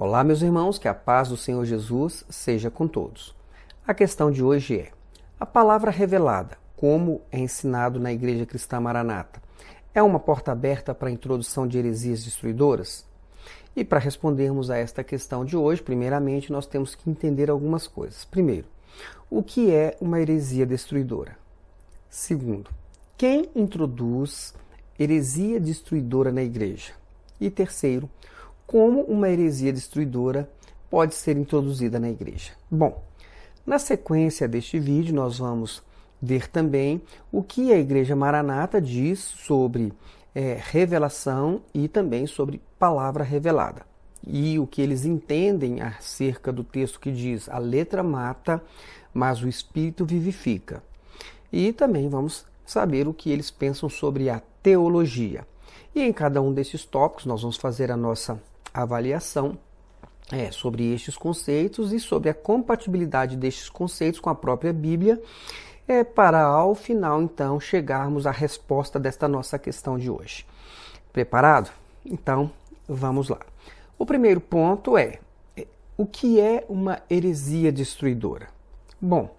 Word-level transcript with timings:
Olá, 0.00 0.22
meus 0.22 0.42
irmãos, 0.42 0.78
que 0.78 0.86
a 0.86 0.94
paz 0.94 1.28
do 1.28 1.36
Senhor 1.36 1.64
Jesus 1.64 2.24
seja 2.28 2.70
com 2.70 2.86
todos. 2.86 3.34
A 3.84 3.92
questão 3.92 4.30
de 4.30 4.44
hoje 4.44 4.78
é: 4.78 4.92
a 5.40 5.44
palavra 5.44 5.90
revelada, 5.90 6.56
como 6.76 7.20
é 7.32 7.40
ensinado 7.40 7.98
na 7.98 8.12
Igreja 8.12 8.46
Cristã 8.46 8.78
Maranata, 8.78 9.42
é 9.92 10.00
uma 10.00 10.20
porta 10.20 10.52
aberta 10.52 10.94
para 10.94 11.08
a 11.08 11.10
introdução 11.10 11.66
de 11.66 11.78
heresias 11.78 12.22
destruidoras? 12.22 13.04
E 13.74 13.84
para 13.84 13.98
respondermos 13.98 14.70
a 14.70 14.76
esta 14.76 15.02
questão 15.02 15.44
de 15.44 15.56
hoje, 15.56 15.82
primeiramente 15.82 16.52
nós 16.52 16.64
temos 16.64 16.94
que 16.94 17.10
entender 17.10 17.50
algumas 17.50 17.88
coisas. 17.88 18.24
Primeiro, 18.24 18.68
o 19.28 19.42
que 19.42 19.74
é 19.74 19.96
uma 20.00 20.20
heresia 20.20 20.64
destruidora? 20.64 21.36
Segundo, 22.08 22.70
quem 23.16 23.50
introduz 23.52 24.54
heresia 24.96 25.58
destruidora 25.58 26.30
na 26.30 26.44
igreja? 26.44 26.92
E 27.40 27.50
terceiro, 27.50 28.08
como 28.68 29.00
uma 29.04 29.30
heresia 29.30 29.72
destruidora 29.72 30.46
pode 30.90 31.14
ser 31.14 31.38
introduzida 31.38 31.98
na 31.98 32.10
igreja. 32.10 32.52
Bom, 32.70 33.02
na 33.66 33.78
sequência 33.78 34.46
deste 34.46 34.78
vídeo, 34.78 35.14
nós 35.14 35.38
vamos 35.38 35.82
ver 36.20 36.48
também 36.48 37.00
o 37.32 37.42
que 37.42 37.72
a 37.72 37.78
Igreja 37.78 38.14
Maranata 38.14 38.78
diz 38.78 39.20
sobre 39.20 39.90
é, 40.34 40.58
revelação 40.60 41.62
e 41.72 41.88
também 41.88 42.26
sobre 42.26 42.60
palavra 42.78 43.24
revelada. 43.24 43.86
E 44.26 44.58
o 44.58 44.66
que 44.66 44.82
eles 44.82 45.06
entendem 45.06 45.80
acerca 45.80 46.52
do 46.52 46.62
texto 46.62 47.00
que 47.00 47.10
diz: 47.10 47.48
a 47.48 47.56
letra 47.56 48.02
mata, 48.02 48.62
mas 49.14 49.42
o 49.42 49.48
espírito 49.48 50.04
vivifica. 50.04 50.82
E 51.50 51.72
também 51.72 52.06
vamos 52.06 52.44
saber 52.66 53.08
o 53.08 53.14
que 53.14 53.30
eles 53.30 53.50
pensam 53.50 53.88
sobre 53.88 54.28
a 54.28 54.42
teologia. 54.62 55.46
E 55.94 56.02
em 56.02 56.12
cada 56.12 56.42
um 56.42 56.52
desses 56.52 56.84
tópicos 56.84 57.24
nós 57.24 57.40
vamos 57.40 57.56
fazer 57.56 57.90
a 57.90 57.96
nossa 57.96 58.38
avaliação 58.72 59.58
é, 60.30 60.50
sobre 60.50 60.92
estes 60.92 61.16
conceitos 61.16 61.92
e 61.92 62.00
sobre 62.00 62.28
a 62.28 62.34
compatibilidade 62.34 63.36
destes 63.36 63.68
conceitos 63.68 64.20
com 64.20 64.28
a 64.30 64.34
própria 64.34 64.72
Bíblia, 64.72 65.20
é, 65.86 66.04
para 66.04 66.42
ao 66.42 66.74
final 66.74 67.22
então 67.22 67.58
chegarmos 67.58 68.26
à 68.26 68.30
resposta 68.30 68.98
desta 68.98 69.26
nossa 69.26 69.58
questão 69.58 69.98
de 69.98 70.10
hoje. 70.10 70.46
Preparado? 71.12 71.70
Então 72.04 72.50
vamos 72.86 73.28
lá. 73.28 73.40
O 73.98 74.04
primeiro 74.04 74.40
ponto 74.40 74.96
é, 74.96 75.18
é 75.56 75.66
o 75.96 76.04
que 76.04 76.40
é 76.40 76.64
uma 76.68 77.00
heresia 77.10 77.72
destruidora? 77.72 78.48
Bom, 79.00 79.34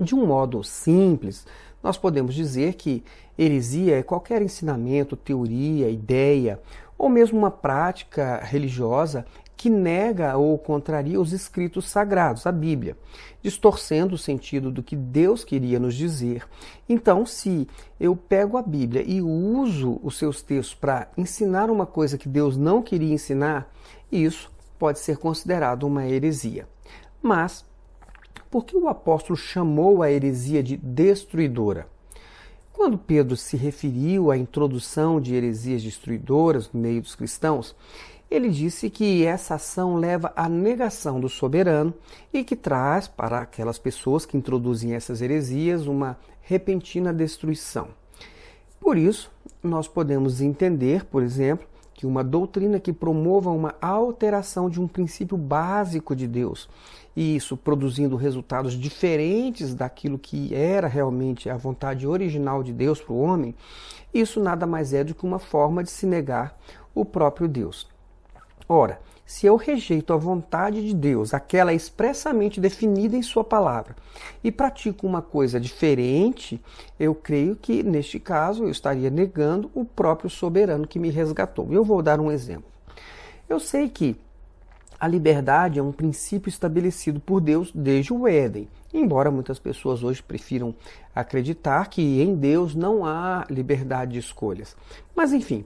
de 0.00 0.14
um 0.14 0.26
modo 0.26 0.64
simples, 0.64 1.46
nós 1.82 1.98
podemos 1.98 2.34
dizer 2.34 2.74
que 2.74 3.04
heresia 3.38 3.98
é 3.98 4.02
qualquer 4.02 4.40
ensinamento, 4.42 5.16
teoria, 5.16 5.90
ideia 5.90 6.60
ou 7.00 7.08
mesmo 7.08 7.38
uma 7.38 7.50
prática 7.50 8.40
religiosa 8.44 9.24
que 9.56 9.70
nega 9.70 10.36
ou 10.36 10.58
contraria 10.58 11.18
os 11.18 11.32
escritos 11.32 11.88
sagrados, 11.88 12.46
a 12.46 12.52
Bíblia, 12.52 12.94
distorcendo 13.42 14.16
o 14.16 14.18
sentido 14.18 14.70
do 14.70 14.82
que 14.82 14.94
Deus 14.94 15.42
queria 15.42 15.80
nos 15.80 15.94
dizer. 15.94 16.46
Então, 16.86 17.24
se 17.24 17.66
eu 17.98 18.14
pego 18.14 18.58
a 18.58 18.62
Bíblia 18.62 19.02
e 19.02 19.22
uso 19.22 19.98
os 20.02 20.18
seus 20.18 20.42
textos 20.42 20.74
para 20.74 21.08
ensinar 21.16 21.70
uma 21.70 21.86
coisa 21.86 22.18
que 22.18 22.28
Deus 22.28 22.58
não 22.58 22.82
queria 22.82 23.14
ensinar, 23.14 23.72
isso 24.12 24.52
pode 24.78 24.98
ser 24.98 25.16
considerado 25.16 25.84
uma 25.84 26.06
heresia. 26.06 26.68
Mas, 27.22 27.64
por 28.50 28.66
que 28.66 28.76
o 28.76 28.88
apóstolo 28.88 29.38
chamou 29.38 30.02
a 30.02 30.12
heresia 30.12 30.62
de 30.62 30.76
destruidora? 30.76 31.86
Quando 32.72 32.96
Pedro 32.96 33.36
se 33.36 33.56
referiu 33.56 34.30
à 34.30 34.38
introdução 34.38 35.20
de 35.20 35.34
heresias 35.34 35.82
destruidoras 35.82 36.70
no 36.72 36.80
meio 36.80 37.02
dos 37.02 37.14
cristãos, 37.14 37.74
ele 38.30 38.48
disse 38.48 38.88
que 38.88 39.24
essa 39.24 39.56
ação 39.56 39.96
leva 39.96 40.32
à 40.36 40.48
negação 40.48 41.20
do 41.20 41.28
soberano 41.28 41.92
e 42.32 42.44
que 42.44 42.54
traz 42.54 43.08
para 43.08 43.40
aquelas 43.40 43.78
pessoas 43.78 44.24
que 44.24 44.36
introduzem 44.36 44.94
essas 44.94 45.20
heresias 45.20 45.86
uma 45.86 46.16
repentina 46.42 47.12
destruição. 47.12 47.88
Por 48.80 48.96
isso, 48.96 49.30
nós 49.62 49.88
podemos 49.88 50.40
entender, 50.40 51.04
por 51.04 51.22
exemplo, 51.22 51.66
que 51.92 52.06
uma 52.06 52.24
doutrina 52.24 52.80
que 52.80 52.92
promova 52.92 53.50
uma 53.50 53.74
alteração 53.80 54.70
de 54.70 54.80
um 54.80 54.88
princípio 54.88 55.36
básico 55.36 56.16
de 56.16 56.26
Deus, 56.26 56.68
e 57.16 57.36
isso 57.36 57.56
produzindo 57.56 58.16
resultados 58.16 58.74
diferentes 58.74 59.74
daquilo 59.74 60.18
que 60.18 60.54
era 60.54 60.86
realmente 60.86 61.50
a 61.50 61.56
vontade 61.56 62.06
original 62.06 62.62
de 62.62 62.72
Deus 62.72 63.00
para 63.00 63.12
o 63.12 63.20
homem, 63.20 63.54
isso 64.12 64.40
nada 64.40 64.66
mais 64.66 64.92
é 64.92 65.04
do 65.04 65.14
que 65.14 65.24
uma 65.24 65.38
forma 65.38 65.82
de 65.82 65.90
se 65.90 66.06
negar 66.06 66.58
o 66.94 67.04
próprio 67.04 67.48
Deus. 67.48 67.88
Ora, 68.68 69.00
se 69.30 69.46
eu 69.46 69.54
rejeito 69.54 70.12
a 70.12 70.16
vontade 70.16 70.84
de 70.84 70.92
Deus, 70.92 71.32
aquela 71.32 71.72
expressamente 71.72 72.60
definida 72.60 73.16
em 73.16 73.22
Sua 73.22 73.44
palavra, 73.44 73.94
e 74.42 74.50
pratico 74.50 75.06
uma 75.06 75.22
coisa 75.22 75.60
diferente, 75.60 76.60
eu 76.98 77.14
creio 77.14 77.54
que, 77.54 77.82
neste 77.82 78.18
caso, 78.18 78.64
eu 78.64 78.70
estaria 78.70 79.08
negando 79.08 79.70
o 79.72 79.84
próprio 79.84 80.28
soberano 80.28 80.86
que 80.86 80.98
me 80.98 81.10
resgatou. 81.10 81.68
Eu 81.70 81.84
vou 81.84 82.02
dar 82.02 82.18
um 82.18 82.30
exemplo. 82.30 82.70
Eu 83.48 83.60
sei 83.60 83.88
que 83.88 84.16
a 85.00 85.08
liberdade 85.08 85.78
é 85.78 85.82
um 85.82 85.92
princípio 85.92 86.50
estabelecido 86.50 87.18
por 87.18 87.40
Deus 87.40 87.72
desde 87.74 88.12
o 88.12 88.28
Éden, 88.28 88.68
embora 88.92 89.30
muitas 89.30 89.58
pessoas 89.58 90.04
hoje 90.04 90.22
prefiram 90.22 90.74
acreditar 91.14 91.88
que 91.88 92.20
em 92.20 92.34
Deus 92.34 92.74
não 92.74 93.06
há 93.06 93.46
liberdade 93.48 94.12
de 94.12 94.18
escolhas. 94.18 94.76
Mas, 95.16 95.32
enfim, 95.32 95.64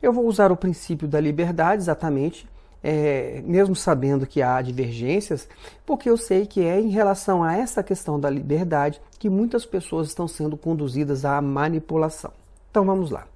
eu 0.00 0.12
vou 0.12 0.26
usar 0.26 0.52
o 0.52 0.56
princípio 0.56 1.08
da 1.08 1.20
liberdade 1.20 1.82
exatamente 1.82 2.48
é, 2.82 3.42
mesmo 3.44 3.74
sabendo 3.74 4.26
que 4.26 4.40
há 4.40 4.62
divergências, 4.62 5.48
porque 5.84 6.08
eu 6.08 6.16
sei 6.16 6.46
que 6.46 6.62
é 6.62 6.80
em 6.80 6.90
relação 6.90 7.42
a 7.42 7.56
essa 7.56 7.82
questão 7.82 8.18
da 8.20 8.30
liberdade 8.30 9.00
que 9.18 9.28
muitas 9.28 9.66
pessoas 9.66 10.08
estão 10.08 10.28
sendo 10.28 10.56
conduzidas 10.56 11.24
à 11.24 11.40
manipulação. 11.40 12.32
Então 12.70 12.84
vamos 12.84 13.10
lá. 13.10 13.26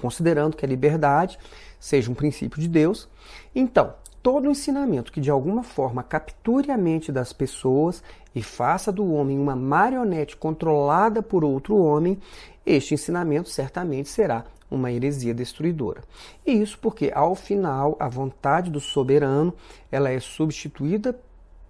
Considerando 0.00 0.56
que 0.56 0.64
a 0.64 0.68
liberdade 0.68 1.38
seja 1.80 2.10
um 2.10 2.14
princípio 2.14 2.60
de 2.60 2.68
Deus, 2.68 3.08
então 3.54 3.94
todo 4.22 4.50
ensinamento 4.50 5.12
que 5.12 5.20
de 5.20 5.30
alguma 5.30 5.62
forma 5.62 6.02
capture 6.02 6.70
a 6.70 6.76
mente 6.76 7.10
das 7.10 7.32
pessoas 7.32 8.02
e 8.34 8.42
faça 8.42 8.92
do 8.92 9.12
homem 9.12 9.38
uma 9.38 9.56
marionete 9.56 10.36
controlada 10.36 11.22
por 11.22 11.44
outro 11.44 11.76
homem, 11.76 12.18
este 12.64 12.94
ensinamento 12.94 13.48
certamente 13.48 14.08
será 14.08 14.44
uma 14.70 14.92
heresia 14.92 15.32
destruidora. 15.32 16.02
E 16.46 16.52
isso 16.52 16.78
porque, 16.78 17.10
ao 17.14 17.34
final, 17.34 17.96
a 17.98 18.08
vontade 18.08 18.70
do 18.70 18.80
soberano 18.80 19.54
ela 19.90 20.10
é 20.10 20.20
substituída 20.20 21.18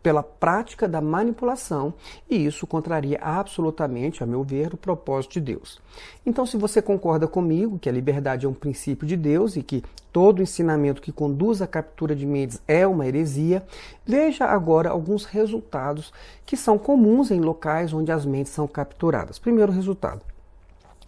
pela 0.02 0.22
prática 0.22 0.88
da 0.88 1.00
manipulação, 1.00 1.92
e 2.30 2.46
isso 2.46 2.66
contraria 2.66 3.18
absolutamente, 3.20 4.22
a 4.22 4.26
meu 4.26 4.42
ver, 4.42 4.74
o 4.74 4.76
propósito 4.76 5.32
de 5.32 5.40
Deus. 5.40 5.80
Então, 6.24 6.46
se 6.46 6.56
você 6.56 6.80
concorda 6.80 7.26
comigo 7.26 7.78
que 7.78 7.88
a 7.88 7.92
liberdade 7.92 8.46
é 8.46 8.48
um 8.48 8.54
princípio 8.54 9.06
de 9.06 9.16
Deus 9.16 9.56
e 9.56 9.62
que 9.62 9.82
todo 10.12 10.42
ensinamento 10.42 11.02
que 11.02 11.12
conduz 11.12 11.60
à 11.60 11.66
captura 11.66 12.14
de 12.14 12.26
mentes 12.26 12.60
é 12.66 12.86
uma 12.86 13.06
heresia, 13.06 13.64
veja 14.06 14.44
agora 14.46 14.90
alguns 14.90 15.24
resultados 15.24 16.12
que 16.46 16.56
são 16.56 16.78
comuns 16.78 17.30
em 17.30 17.40
locais 17.40 17.92
onde 17.92 18.12
as 18.12 18.24
mentes 18.24 18.52
são 18.52 18.66
capturadas. 18.66 19.38
Primeiro 19.38 19.72
resultado: 19.72 20.22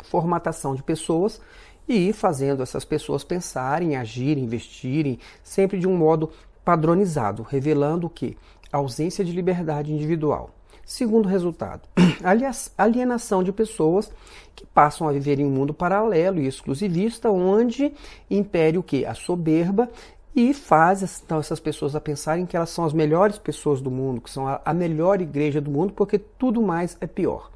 formatação 0.03 0.75
de 0.75 0.83
pessoas 0.83 1.41
e 1.89 2.13
fazendo 2.13 2.63
essas 2.63 2.85
pessoas 2.85 3.25
pensarem, 3.25 3.97
agirem, 3.97 4.45
investirem, 4.45 5.19
sempre 5.43 5.79
de 5.79 5.89
um 5.89 5.97
modo 5.97 6.31
padronizado, 6.65 7.43
revelando 7.43 8.09
que? 8.09 8.37
Ausência 8.73 9.25
de 9.25 9.33
liberdade 9.33 9.93
individual. 9.93 10.51
Segundo 10.85 11.29
resultado, 11.29 11.89
alienação 12.77 13.43
de 13.43 13.53
pessoas 13.53 14.11
que 14.57 14.67
passam 14.67 15.09
a 15.09 15.13
viver 15.13 15.39
em 15.39 15.45
um 15.45 15.51
mundo 15.51 15.73
paralelo 15.73 16.41
e 16.41 16.47
exclusivista, 16.47 17.31
onde 17.31 17.93
impere 18.29 18.77
o 18.77 18.83
que? 18.83 19.05
A 19.05 19.15
soberba 19.15 19.89
e 20.35 20.55
faz 20.55 21.23
então, 21.25 21.39
essas 21.39 21.59
pessoas 21.59 21.97
a 21.97 22.01
pensarem 22.01 22.47
que 22.47 22.57
elas 22.57 22.71
são 22.71 22.85
as 22.85 22.93
melhores 22.93 23.39
pessoas 23.39 23.81
do 23.81 23.91
mundo, 23.91 24.21
que 24.21 24.31
são 24.31 24.47
a 24.65 24.75
melhor 24.75 25.21
igreja 25.21 25.61
do 25.61 25.71
mundo, 25.71 25.93
porque 25.93 26.19
tudo 26.19 26.63
mais 26.63 26.97
é 27.01 27.07
pior. 27.07 27.51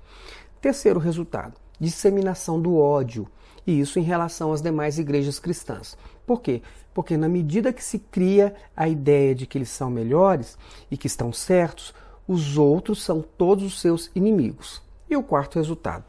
Terceiro 0.61 0.99
resultado, 0.99 1.55
disseminação 1.79 2.61
do 2.61 2.77
ódio, 2.77 3.29
e 3.67 3.79
isso 3.79 3.99
em 3.99 4.03
relação 4.03 4.53
às 4.53 4.61
demais 4.61 4.99
igrejas 4.99 5.39
cristãs. 5.39 5.97
Por 6.27 6.41
quê? 6.41 6.63
Porque 6.93 7.17
na 7.17 7.29
medida 7.29 7.73
que 7.73 7.83
se 7.83 7.99
cria 7.99 8.55
a 8.77 8.89
ideia 8.89 9.35
de 9.35 9.47
que 9.47 9.59
eles 9.59 9.69
são 9.69 9.91
melhores 9.91 10.57
e 10.91 10.97
que 10.97 11.07
estão 11.07 11.33
certos, 11.33 11.95
os 12.27 12.57
outros 12.57 13.03
são 13.03 13.21
todos 13.21 13.65
os 13.65 13.81
seus 13.81 14.11
inimigos. 14.15 14.83
E 15.09 15.17
o 15.17 15.23
quarto 15.23 15.59
resultado? 15.59 16.05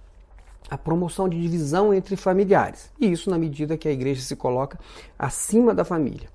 A 0.70 0.78
promoção 0.78 1.28
de 1.28 1.40
divisão 1.40 1.94
entre 1.94 2.16
familiares, 2.16 2.90
e 3.00 3.12
isso 3.12 3.30
na 3.30 3.38
medida 3.38 3.78
que 3.78 3.88
a 3.88 3.92
igreja 3.92 4.22
se 4.22 4.36
coloca 4.36 4.80
acima 5.20 5.76
da 5.76 5.84
família. 5.84 6.30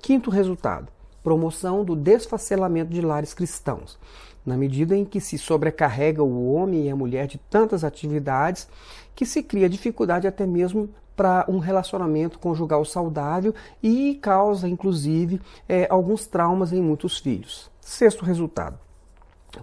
Quinto 0.00 0.30
resultado: 0.30 0.88
promoção 1.22 1.84
do 1.84 1.94
desfacelamento 1.94 2.92
de 2.92 3.00
lares 3.00 3.34
cristãos. 3.34 3.98
na 4.46 4.56
medida 4.56 4.96
em 4.96 5.04
que 5.04 5.20
se 5.20 5.36
sobrecarrega 5.36 6.22
o 6.22 6.54
homem 6.54 6.86
e 6.86 6.90
a 6.90 6.96
mulher 6.96 7.26
de 7.26 7.36
tantas 7.36 7.84
atividades 7.84 8.66
que 9.14 9.26
se 9.26 9.42
cria 9.42 9.68
dificuldade 9.68 10.26
até 10.26 10.46
mesmo 10.46 10.88
para 11.18 11.44
um 11.48 11.58
relacionamento 11.58 12.38
conjugal 12.38 12.84
saudável 12.84 13.52
e 13.82 14.14
causa, 14.22 14.68
inclusive, 14.68 15.40
é, 15.68 15.88
alguns 15.90 16.28
traumas 16.28 16.72
em 16.72 16.80
muitos 16.80 17.18
filhos. 17.18 17.68
Sexto 17.80 18.24
resultado: 18.24 18.78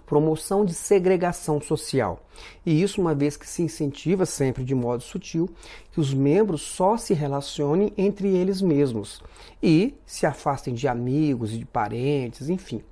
promoção 0.04 0.66
de 0.66 0.74
segregação 0.74 1.58
social. 1.58 2.20
E 2.66 2.82
isso 2.82 3.00
uma 3.00 3.14
vez 3.14 3.38
que 3.38 3.48
se 3.48 3.62
incentiva 3.62 4.26
sempre 4.26 4.64
de 4.64 4.74
modo 4.74 5.02
sutil 5.02 5.48
que 5.90 5.98
os 5.98 6.12
membros 6.12 6.60
só 6.60 6.98
se 6.98 7.14
relacionem 7.14 7.90
entre 7.96 8.28
eles 8.28 8.60
mesmos 8.60 9.22
e 9.62 9.94
se 10.04 10.26
afastem 10.26 10.74
de 10.74 10.86
amigos 10.86 11.54
e 11.54 11.58
de 11.58 11.64
parentes, 11.64 12.50
enfim. 12.50 12.82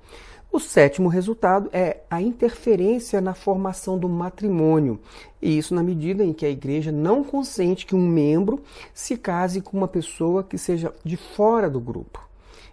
O 0.55 0.61
sétimo 0.61 1.09
resultado 1.09 1.69
é 1.73 2.03
a 2.09 2.23
interferência 2.23 3.21
na 3.21 3.35
formação 3.35 3.99
do 3.99 4.09
matrimônio, 4.09 5.01
e 5.43 5.59
isso 5.59 5.75
na 5.75 5.83
medida 5.83 6.23
em 6.23 6.33
que 6.33 6.47
a 6.47 6.49
igreja 6.49 6.93
não 6.93 7.25
consente 7.25 7.85
que 7.85 7.97
um 7.97 8.07
membro 8.07 8.63
se 8.95 9.17
case 9.17 9.61
com 9.61 9.77
uma 9.77 9.89
pessoa 9.89 10.45
que 10.45 10.57
seja 10.57 10.95
de 11.03 11.17
fora 11.17 11.69
do 11.69 11.81
grupo. 11.81 12.25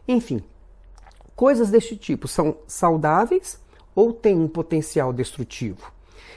Enfim, 0.07 0.43
coisas 1.35 1.71
deste 1.71 1.97
tipo 1.97 2.27
são 2.27 2.55
saudáveis 2.67 3.59
ou 3.95 4.13
têm 4.13 4.35
um 4.35 4.47
potencial 4.47 5.11
destrutivo? 5.11 5.91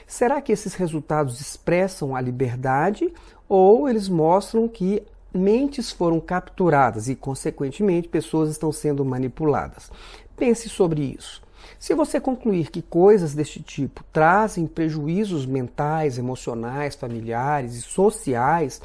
Será 0.07 0.41
que 0.41 0.51
esses 0.51 0.73
resultados 0.73 1.43
expressam 1.43 2.17
a 2.17 2.23
liberdade 2.23 3.13
ou 3.47 3.87
eles 3.87 4.09
mostram 4.09 4.67
que 4.67 5.03
mentes 5.31 5.91
foram 5.91 6.21
capturadas 6.21 7.09
e, 7.09 7.15
consequentemente, 7.15 8.09
pessoas 8.09 8.49
estão 8.49 8.73
sendo 8.73 9.05
manipuladas? 9.05 9.91
Pense 10.37 10.69
sobre 10.69 11.17
isso. 11.19 11.43
Se 11.79 11.95
você 11.95 12.21
concluir 12.21 12.71
que 12.71 12.83
coisas 12.83 13.35
deste 13.35 13.63
tipo 13.63 14.05
trazem 14.13 14.67
prejuízos 14.67 15.47
mentais, 15.47 16.19
emocionais, 16.19 16.95
familiares 16.95 17.75
e 17.75 17.83
sociais 17.83 18.81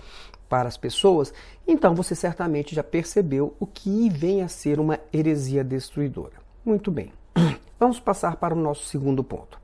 para 0.48 0.68
as 0.68 0.78
pessoas, 0.78 1.34
então 1.68 1.94
você 1.94 2.16
certamente 2.16 2.74
já 2.74 2.84
percebeu 2.84 3.56
o 3.60 3.66
que 3.66 4.10
vem 4.10 4.42
a 4.42 4.48
ser 4.48 4.80
uma 4.80 5.00
heresia 5.14 5.64
destruidora. 5.64 6.34
Muito 6.66 6.92
bem. 6.92 7.14
Vamos 7.80 8.00
passar 8.00 8.36
para 8.38 8.54
o 8.54 8.60
nosso 8.60 8.86
segundo 8.86 9.24
ponto. 9.24 9.60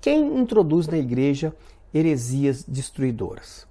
Quem 0.00 0.38
introduz 0.38 0.86
na 0.86 0.96
igreja 0.96 1.54
heresias 1.92 2.64
destruidoras? 2.64 3.66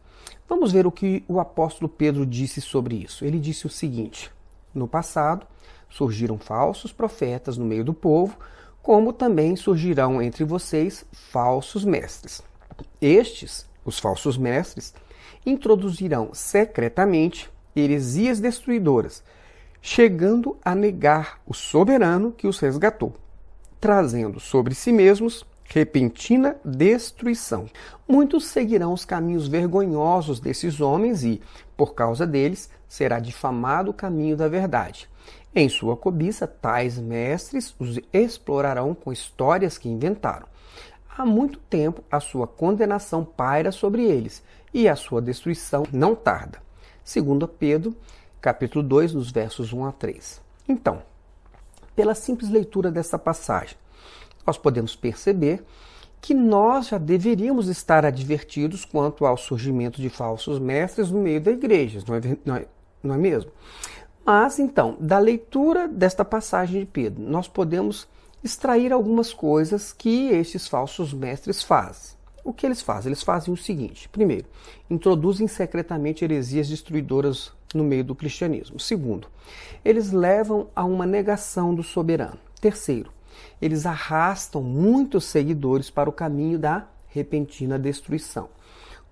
Vamos 0.47 0.71
ver 0.71 0.87
o 0.87 0.91
que 0.91 1.23
o 1.27 1.39
apóstolo 1.39 1.89
Pedro 1.89 2.25
disse 2.25 2.61
sobre 2.61 2.95
isso. 2.95 3.25
Ele 3.25 3.39
disse 3.39 3.65
o 3.65 3.69
seguinte: 3.69 4.31
No 4.73 4.87
passado 4.87 5.45
surgiram 5.89 6.37
falsos 6.37 6.91
profetas 6.91 7.57
no 7.57 7.65
meio 7.65 7.83
do 7.83 7.93
povo, 7.93 8.37
como 8.81 9.11
também 9.11 9.55
surgirão 9.55 10.21
entre 10.21 10.43
vocês 10.43 11.05
falsos 11.11 11.83
mestres. 11.83 12.41
Estes, 13.01 13.65
os 13.83 13.99
falsos 13.99 14.37
mestres, 14.37 14.93
introduzirão 15.45 16.29
secretamente 16.33 17.49
heresias 17.75 18.39
destruidoras 18.39 19.23
chegando 19.81 20.57
a 20.63 20.75
negar 20.75 21.39
o 21.45 21.53
soberano 21.53 22.31
que 22.31 22.45
os 22.45 22.59
resgatou, 22.59 23.15
trazendo 23.79 24.37
sobre 24.37 24.75
si 24.75 24.91
mesmos 24.91 25.45
repentina 25.63 26.57
destruição. 26.63 27.67
Muitos 28.07 28.47
seguirão 28.47 28.91
os 28.91 29.05
caminhos 29.05 29.47
vergonhosos 29.47 30.39
desses 30.41 30.81
homens 30.81 31.23
e, 31.23 31.41
por 31.75 31.93
causa 31.93 32.27
deles, 32.27 32.69
será 32.87 33.19
difamado 33.19 33.91
o 33.91 33.93
caminho 33.93 34.35
da 34.35 34.47
verdade. 34.47 35.09
Em 35.55 35.69
sua 35.69 35.97
cobiça, 35.97 36.45
tais 36.45 36.99
mestres 36.99 37.73
os 37.79 37.99
explorarão 38.13 38.93
com 38.93 39.11
histórias 39.11 39.77
que 39.77 39.89
inventaram. 39.89 40.47
Há 41.17 41.25
muito 41.25 41.57
tempo 41.57 42.03
a 42.11 42.19
sua 42.19 42.45
condenação 42.45 43.25
paira 43.25 43.71
sobre 43.71 44.03
eles 44.03 44.43
e 44.73 44.87
a 44.87 44.95
sua 44.95 45.21
destruição 45.21 45.83
não 45.91 46.15
tarda. 46.15 46.61
Segundo 47.03 47.47
Pedro 47.47 47.95
capítulo 48.39 48.83
2, 48.83 49.13
nos 49.13 49.31
versos 49.31 49.73
1 49.73 49.85
a 49.85 49.91
3. 49.91 50.41
Então, 50.69 51.01
pela 51.95 52.13
simples 52.13 52.49
leitura 52.49 52.91
dessa 52.91 53.17
passagem, 53.17 53.75
nós 54.45 54.57
podemos 54.57 54.95
perceber 54.95 55.63
que 56.21 56.33
nós 56.33 56.87
já 56.87 56.97
deveríamos 56.97 57.67
estar 57.67 58.05
advertidos 58.05 58.85
quanto 58.85 59.25
ao 59.25 59.37
surgimento 59.37 60.01
de 60.01 60.09
falsos 60.09 60.59
mestres 60.59 61.11
no 61.11 61.19
meio 61.19 61.41
da 61.41 61.51
igreja, 61.51 62.03
não 62.07 62.15
é, 62.15 62.21
não 62.45 62.55
é, 62.55 62.65
não 63.03 63.15
é 63.15 63.17
mesmo? 63.17 63.51
Mas 64.29 64.59
então, 64.59 64.97
da 64.99 65.17
leitura 65.19 65.87
desta 65.87 66.25
passagem 66.25 66.81
de 66.81 66.85
Pedro, 66.85 67.23
nós 67.23 67.47
podemos 67.47 68.05
extrair 68.43 68.91
algumas 68.91 69.31
coisas 69.31 69.93
que 69.93 70.27
estes 70.27 70.67
falsos 70.67 71.13
mestres 71.13 71.63
fazem. 71.63 72.17
O 72.43 72.51
que 72.51 72.65
eles 72.65 72.81
fazem? 72.81 73.07
Eles 73.07 73.23
fazem 73.23 73.53
o 73.53 73.55
seguinte: 73.55 74.09
primeiro, 74.09 74.45
introduzem 74.89 75.47
secretamente 75.47 76.25
heresias 76.25 76.67
destruidoras 76.67 77.53
no 77.73 77.85
meio 77.85 78.03
do 78.03 78.13
cristianismo. 78.13 78.81
Segundo, 78.81 79.29
eles 79.83 80.11
levam 80.11 80.67
a 80.75 80.83
uma 80.83 81.05
negação 81.05 81.73
do 81.73 81.81
soberano. 81.81 82.37
Terceiro, 82.59 83.13
eles 83.61 83.85
arrastam 83.85 84.61
muitos 84.61 85.23
seguidores 85.23 85.89
para 85.89 86.09
o 86.09 86.13
caminho 86.13 86.59
da 86.59 86.85
repentina 87.07 87.79
destruição. 87.79 88.49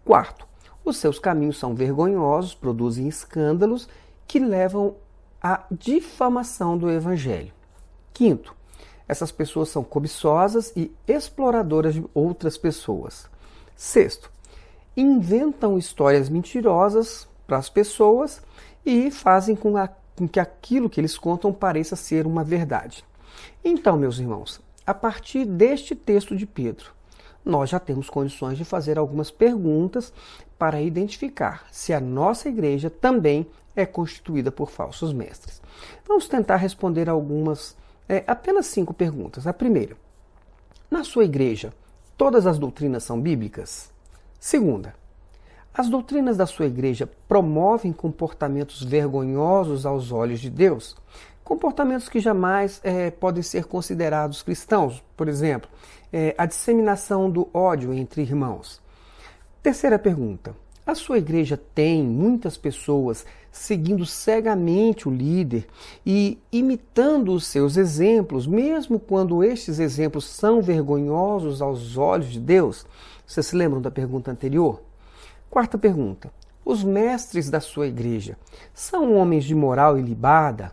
Quarto, 0.04 0.46
os 0.84 0.98
seus 0.98 1.20
caminhos 1.20 1.58
são 1.58 1.74
vergonhosos, 1.74 2.54
produzem 2.54 3.08
escândalos 3.08 3.88
que 4.28 4.40
levam 4.40 4.96
à 5.42 5.64
difamação 5.72 6.78
do 6.78 6.90
evangelho. 6.90 7.54
Quinto, 8.14 8.56
essas 9.08 9.32
pessoas 9.32 9.70
são 9.70 9.84
cobiçosas 9.84 10.74
e 10.76 10.92
exploradoras 11.08 11.94
de 11.94 12.06
outras 12.14 12.58
pessoas. 12.58 13.30
Sexto, 13.76 14.32
inventam 14.96 15.78
histórias 15.78 16.30
mentirosas 16.30 17.28
para 17.46 17.58
as 17.58 17.70
pessoas 17.70 18.42
e 18.86 19.12
fazem 19.12 19.56
com, 19.56 19.78
a, 19.78 19.90
com 20.16 20.28
que 20.28 20.40
aquilo 20.40 20.90
que 20.90 21.00
eles 21.00 21.18
contam 21.18 21.54
pareça 21.54 21.96
ser 21.96 22.26
uma 22.26 22.44
verdade. 22.44 23.04
Então, 23.64 23.98
meus 23.98 24.20
irmãos, 24.20 24.62
a 24.86 24.94
partir 24.94 25.46
deste 25.46 25.96
texto 25.96 26.36
de 26.36 26.46
Pedro, 26.46 26.92
nós 27.44 27.70
já 27.70 27.80
temos 27.80 28.10
condições 28.10 28.58
de 28.58 28.66
fazer 28.66 28.98
algumas 28.98 29.30
perguntas 29.30 30.12
para 30.58 30.82
identificar 30.82 31.68
se 31.72 31.94
a 31.94 32.00
nossa 32.00 32.50
igreja 32.50 32.90
também 32.90 33.46
é 33.76 33.86
constituída 33.86 34.52
por 34.52 34.70
falsos 34.70 35.12
mestres. 35.14 35.62
Vamos 36.08 36.28
tentar 36.28 36.58
responder 36.58 37.10
algumas, 37.10 37.76
é, 38.08 38.24
apenas 38.26 38.68
cinco 38.68 38.94
perguntas. 38.94 39.46
A 39.46 39.54
primeira, 39.54 39.98
na 40.90 41.04
sua 41.04 41.26
igreja, 41.26 41.74
todas 42.18 42.48
as 42.48 42.58
doutrinas 42.58 43.04
são 43.04 43.20
bíblicas? 43.20 43.92
Segunda, 44.40 44.96
as 45.74 45.90
doutrinas 45.90 46.38
da 46.38 46.46
sua 46.46 46.68
igreja 46.68 47.10
promovem 47.28 47.92
comportamentos 47.92 48.82
vergonhosos 48.82 49.86
aos 49.86 50.12
olhos 50.12 50.40
de 50.40 50.50
Deus? 50.50 50.96
Comportamentos 51.44 52.08
que 52.08 52.20
jamais 52.20 52.80
é, 52.84 53.12
podem 53.12 53.44
ser 53.44 53.66
considerados 53.66 54.42
cristãos, 54.42 55.04
por 55.18 55.28
exemplo, 55.28 55.70
é, 56.12 56.34
a 56.38 56.46
disseminação 56.46 57.30
do 57.30 57.50
ódio 57.54 57.94
entre 57.94 58.22
irmãos. 58.22 58.82
Terceira 59.62 60.00
pergunta: 60.00 60.56
a 60.86 60.94
sua 60.94 61.18
igreja 61.18 61.58
tem 61.74 62.04
muitas 62.04 62.58
pessoas 62.58 63.26
seguindo 63.52 64.06
cegamente 64.06 65.08
o 65.08 65.12
líder 65.12 65.66
e 66.06 66.38
imitando 66.52 67.34
os 67.34 67.48
seus 67.48 67.76
exemplos, 67.76 68.46
mesmo 68.46 69.00
quando 69.00 69.44
estes 69.44 69.80
exemplos 69.80 70.26
são 70.26 70.62
vergonhosos 70.62 71.62
aos 71.62 71.98
olhos 71.98 72.32
de 72.32 72.40
Deus? 72.40 72.86
Vocês 73.26 73.48
se 73.48 73.56
lembram 73.56 73.82
da 73.82 73.90
pergunta 73.90 74.30
anterior? 74.30 74.82
Quarta 75.50 75.78
pergunta: 75.78 76.32
Os 76.64 76.84
mestres 76.84 77.50
da 77.50 77.60
sua 77.60 77.88
igreja 77.88 78.38
são 78.74 79.16
homens 79.16 79.46
de 79.46 79.56
moral 79.56 79.98
ilibada? 79.98 80.72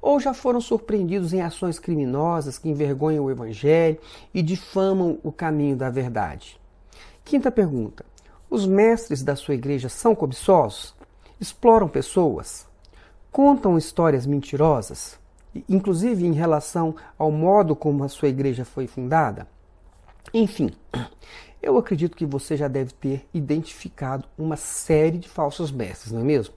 Ou 0.00 0.18
já 0.18 0.34
foram 0.34 0.60
surpreendidos 0.60 1.32
em 1.32 1.40
ações 1.40 1.78
criminosas 1.78 2.58
que 2.58 2.68
envergonham 2.68 3.24
o 3.24 3.30
evangelho 3.30 3.98
e 4.34 4.42
difamam 4.42 5.18
o 5.22 5.30
caminho 5.30 5.76
da 5.76 5.90
verdade? 5.90 6.60
Quinta 7.24 7.50
pergunta: 7.50 8.04
Os 8.54 8.68
mestres 8.68 9.20
da 9.20 9.34
sua 9.34 9.54
igreja 9.54 9.88
são 9.88 10.14
cobiçosos? 10.14 10.94
Exploram 11.40 11.88
pessoas? 11.88 12.68
Contam 13.32 13.76
histórias 13.76 14.26
mentirosas? 14.26 15.18
Inclusive 15.68 16.24
em 16.24 16.30
relação 16.30 16.94
ao 17.18 17.32
modo 17.32 17.74
como 17.74 18.04
a 18.04 18.08
sua 18.08 18.28
igreja 18.28 18.64
foi 18.64 18.86
fundada? 18.86 19.48
Enfim, 20.32 20.70
eu 21.60 21.76
acredito 21.76 22.16
que 22.16 22.24
você 22.24 22.56
já 22.56 22.68
deve 22.68 22.92
ter 22.92 23.26
identificado 23.34 24.28
uma 24.38 24.54
série 24.54 25.18
de 25.18 25.28
falsos 25.28 25.72
mestres, 25.72 26.12
não 26.12 26.20
é 26.20 26.24
mesmo? 26.24 26.54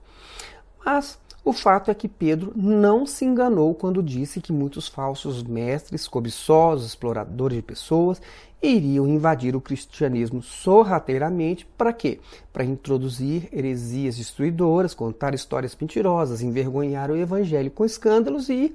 Mas 0.86 1.18
o 1.44 1.52
fato 1.52 1.90
é 1.90 1.94
que 1.94 2.08
Pedro 2.08 2.52
não 2.54 3.06
se 3.06 3.24
enganou 3.24 3.74
quando 3.74 4.02
disse 4.02 4.40
que 4.40 4.52
muitos 4.52 4.86
falsos 4.86 5.42
mestres, 5.42 6.06
cobiçosos, 6.06 6.86
exploradores 6.86 7.56
de 7.56 7.62
pessoas, 7.62 8.20
iriam 8.62 9.06
invadir 9.06 9.54
o 9.54 9.60
cristianismo 9.60 10.42
sorrateiramente 10.42 11.66
para 11.76 11.92
quê? 11.92 12.20
Para 12.52 12.64
introduzir 12.64 13.48
heresias 13.52 14.16
destruidoras, 14.16 14.94
contar 14.94 15.34
histórias 15.34 15.76
mentirosas, 15.80 16.42
envergonhar 16.42 17.10
o 17.10 17.16
evangelho 17.16 17.70
com 17.70 17.84
escândalos 17.84 18.48
e 18.48 18.74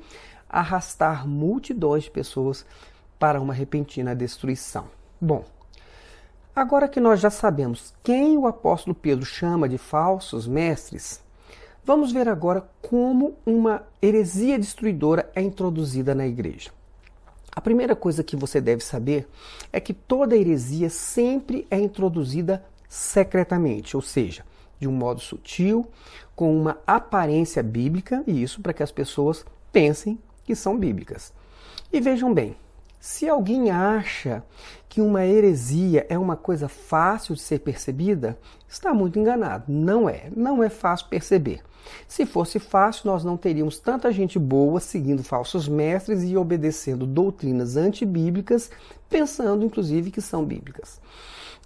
arrastar 0.50 1.28
multidões 1.28 2.04
de 2.04 2.12
pessoas 2.12 2.66
para 3.20 3.42
uma 3.42 3.54
repentina 3.54 4.16
destruição. 4.16 4.86
Bom, 5.20 5.44
agora 6.56 6.88
que 6.88 7.00
nós 7.00 7.20
já 7.20 7.30
sabemos 7.30 7.94
quem 8.04 8.38
o 8.38 8.48
apóstolo 8.48 8.96
Pedro 8.96 9.26
chama 9.26 9.68
de 9.68 9.78
falsos 9.78 10.48
mestres, 10.48 11.22
vamos 11.84 12.12
ver 12.12 12.30
agora 12.30 12.70
como 12.82 13.36
uma 13.46 13.84
heresia 14.02 14.60
destruidora 14.60 15.30
é 15.36 15.42
introduzida 15.42 16.14
na 16.14 16.28
igreja. 16.28 16.72
A 17.56 17.62
primeira 17.62 17.96
coisa 17.96 18.24
que 18.24 18.36
você 18.36 18.60
deve 18.60 18.84
saber 18.84 19.28
é 19.72 19.80
que 19.80 19.94
toda 19.94 20.36
heresia 20.36 20.90
sempre 20.90 21.68
é 21.70 21.80
introduzida 21.80 22.64
secretamente, 22.90 23.96
ou 23.96 24.02
seja, 24.02 24.44
de 24.80 24.88
um 24.88 24.92
modo 24.92 25.22
sutil, 25.22 25.88
com 26.36 26.56
uma 26.56 26.80
aparência 26.88 27.62
bíblica, 27.62 28.24
e 28.26 28.42
isso 28.42 28.60
para 28.60 28.74
que 28.74 28.82
as 28.82 28.92
pessoas 28.92 29.46
pensem 29.72 30.18
que 30.44 30.56
são 30.56 30.78
bíblicas. 30.78 31.32
E 31.92 32.02
vejam 32.02 32.34
bem, 32.34 32.56
se 33.00 33.30
alguém 33.30 33.70
acha 33.70 34.44
que 34.90 35.02
uma 35.02 35.26
heresia 35.26 36.08
é 36.10 36.18
uma 36.18 36.36
coisa 36.36 36.68
fácil 36.68 37.36
de 37.36 37.42
ser 37.42 37.60
percebida, 37.60 38.38
está 38.68 38.94
muito 38.94 39.20
enganado. 39.20 39.66
Não 39.68 40.10
é, 40.10 40.30
não 40.36 40.64
é 40.64 40.70
fácil 40.70 41.08
perceber. 41.08 41.62
Se 42.08 42.26
fosse 42.26 42.60
fácil, 42.60 43.12
nós 43.12 43.24
não 43.24 43.38
teríamos 43.38 43.80
tanta 43.80 44.12
gente 44.12 44.38
boa 44.38 44.80
seguindo 44.80 45.24
falsos 45.24 45.68
mestres 45.68 46.24
e 46.24 46.38
obedecendo 46.38 47.06
doutrinas 47.06 47.76
antibíblicas, 47.76 48.72
pensando 49.10 49.66
inclusive 49.66 50.12
que 50.12 50.22
são 50.22 50.46
bíblicas. 50.46 51.00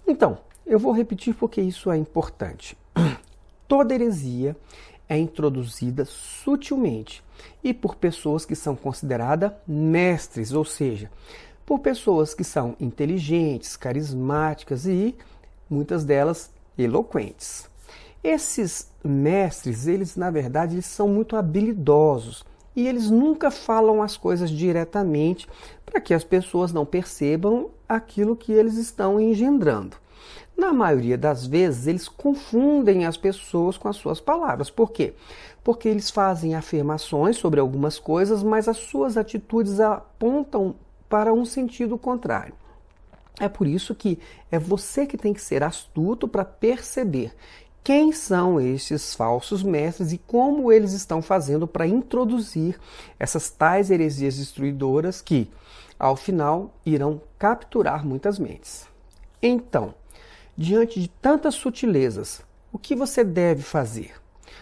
Então, 0.06 0.38
eu 0.66 0.78
vou 0.78 0.92
repetir 0.92 1.34
porque 1.34 1.60
isso 1.60 1.90
é 1.90 1.96
importante. 1.96 2.76
Toda 3.66 3.94
heresia 3.94 4.56
é 5.08 5.18
introduzida 5.18 6.04
sutilmente 6.04 7.22
e 7.62 7.72
por 7.72 7.94
pessoas 7.94 8.44
que 8.44 8.54
são 8.54 8.76
consideradas 8.76 9.52
mestres, 9.66 10.52
ou 10.52 10.64
seja, 10.64 11.10
por 11.64 11.80
pessoas 11.80 12.34
que 12.34 12.44
são 12.44 12.76
inteligentes, 12.80 13.76
carismáticas 13.76 14.86
e 14.86 15.14
muitas 15.68 16.04
delas 16.04 16.50
eloquentes. 16.76 17.68
Esses 18.30 18.92
mestres, 19.02 19.86
eles 19.86 20.14
na 20.14 20.30
verdade 20.30 20.74
eles 20.74 20.84
são 20.84 21.08
muito 21.08 21.34
habilidosos 21.34 22.44
e 22.76 22.86
eles 22.86 23.08
nunca 23.08 23.50
falam 23.50 24.02
as 24.02 24.18
coisas 24.18 24.50
diretamente 24.50 25.48
para 25.86 25.98
que 25.98 26.12
as 26.12 26.24
pessoas 26.24 26.70
não 26.70 26.84
percebam 26.84 27.70
aquilo 27.88 28.36
que 28.36 28.52
eles 28.52 28.74
estão 28.74 29.18
engendrando. 29.18 29.96
Na 30.54 30.74
maioria 30.74 31.16
das 31.16 31.46
vezes, 31.46 31.86
eles 31.86 32.06
confundem 32.06 33.06
as 33.06 33.16
pessoas 33.16 33.78
com 33.78 33.88
as 33.88 33.96
suas 33.96 34.20
palavras. 34.20 34.68
Por 34.68 34.92
quê? 34.92 35.14
Porque 35.64 35.88
eles 35.88 36.10
fazem 36.10 36.54
afirmações 36.54 37.38
sobre 37.38 37.58
algumas 37.60 37.98
coisas, 37.98 38.42
mas 38.42 38.68
as 38.68 38.76
suas 38.76 39.16
atitudes 39.16 39.80
apontam 39.80 40.74
para 41.08 41.32
um 41.32 41.46
sentido 41.46 41.96
contrário. 41.96 42.52
É 43.40 43.48
por 43.48 43.66
isso 43.66 43.94
que 43.94 44.18
é 44.50 44.58
você 44.58 45.06
que 45.06 45.16
tem 45.16 45.32
que 45.32 45.40
ser 45.40 45.62
astuto 45.62 46.28
para 46.28 46.44
perceber 46.44 47.32
quem 47.88 48.12
são 48.12 48.60
estes 48.60 49.14
falsos 49.14 49.62
mestres 49.62 50.12
e 50.12 50.18
como 50.18 50.70
eles 50.70 50.92
estão 50.92 51.22
fazendo 51.22 51.66
para 51.66 51.86
introduzir 51.86 52.78
essas 53.18 53.48
tais 53.48 53.90
heresias 53.90 54.36
destruidoras 54.36 55.22
que, 55.22 55.50
ao 55.98 56.14
final, 56.14 56.74
irão 56.84 57.18
capturar 57.38 58.04
muitas 58.04 58.38
mentes. 58.38 58.86
Então, 59.42 59.94
diante 60.54 61.00
de 61.00 61.08
tantas 61.08 61.54
sutilezas, 61.54 62.42
o 62.70 62.78
que 62.78 62.94
você 62.94 63.24
deve 63.24 63.62
fazer? 63.62 64.12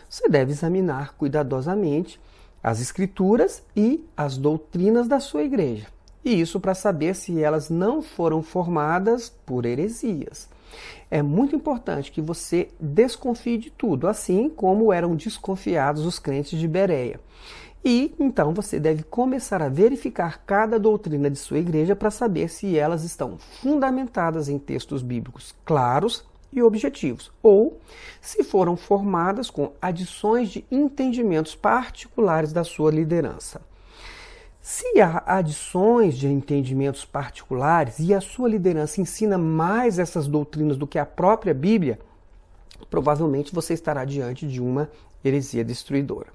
Você 0.09 0.28
deve 0.28 0.52
examinar 0.52 1.16
cuidadosamente 1.16 2.21
as 2.62 2.80
escrituras 2.80 3.61
e 3.75 4.04
as 4.16 4.38
doutrinas 4.38 5.09
da 5.09 5.18
sua 5.18 5.42
igreja. 5.42 5.88
E 6.25 6.40
isso 6.40 6.61
para 6.61 6.76
saber 6.76 7.16
se 7.16 7.42
elas 7.42 7.71
não 7.71 8.02
foram 8.02 8.40
formadas 8.40 9.28
por 9.45 9.66
heresias. 9.66 10.49
É 11.11 11.23
muito 11.23 11.54
importante 11.54 12.11
que 12.11 12.20
você 12.20 12.68
desconfie 12.80 13.58
de 13.58 13.70
tudo, 13.70 14.08
assim 14.08 14.49
como 14.49 14.92
eram 14.92 15.14
desconfiados 15.14 16.04
os 16.04 16.18
crentes 16.18 16.58
de 16.58 16.66
Bereia. 16.66 17.20
E 17.85 18.12
então 18.18 18.52
você 18.52 18.80
deve 18.80 19.04
começar 19.04 19.62
a 19.62 19.68
verificar 19.68 20.42
cada 20.44 20.78
doutrina 20.78 21.30
de 21.30 21.38
sua 21.38 21.58
igreja 21.58 21.94
para 21.94 22.11
saber 22.11 22.49
se 22.49 22.76
elas 22.76 23.04
estão 23.04 23.38
fundamentadas 23.38 24.49
em 24.49 24.58
textos 24.58 25.02
bíblicos 25.02 25.54
claros 25.64 26.25
e 26.52 26.62
objetivos, 26.62 27.30
ou 27.42 27.78
se 28.20 28.42
foram 28.42 28.76
formadas 28.76 29.50
com 29.50 29.73
adições 29.80 30.49
de 30.49 30.64
entendimentos 30.70 31.54
particulares 31.54 32.52
da 32.52 32.64
sua 32.64 32.90
liderança. 32.90 33.61
Se 34.68 35.00
há 35.00 35.23
adições 35.25 36.18
de 36.18 36.26
entendimentos 36.26 37.04
particulares 37.04 38.00
e 38.00 38.12
a 38.12 38.20
sua 38.20 38.49
liderança 38.49 39.00
ensina 39.00 39.38
mais 39.38 39.96
essas 39.96 40.26
doutrinas 40.26 40.76
do 40.76 40.88
que 40.88 40.99
a 40.99 41.06
própria 41.06 41.54
Bíblia, 41.54 42.00
provavelmente 42.90 43.54
você 43.54 43.75
estará 43.75 44.04
diante 44.04 44.44
de 44.44 44.61
uma 44.61 44.90
heresia 45.25 45.62
destruidora. 45.62 46.32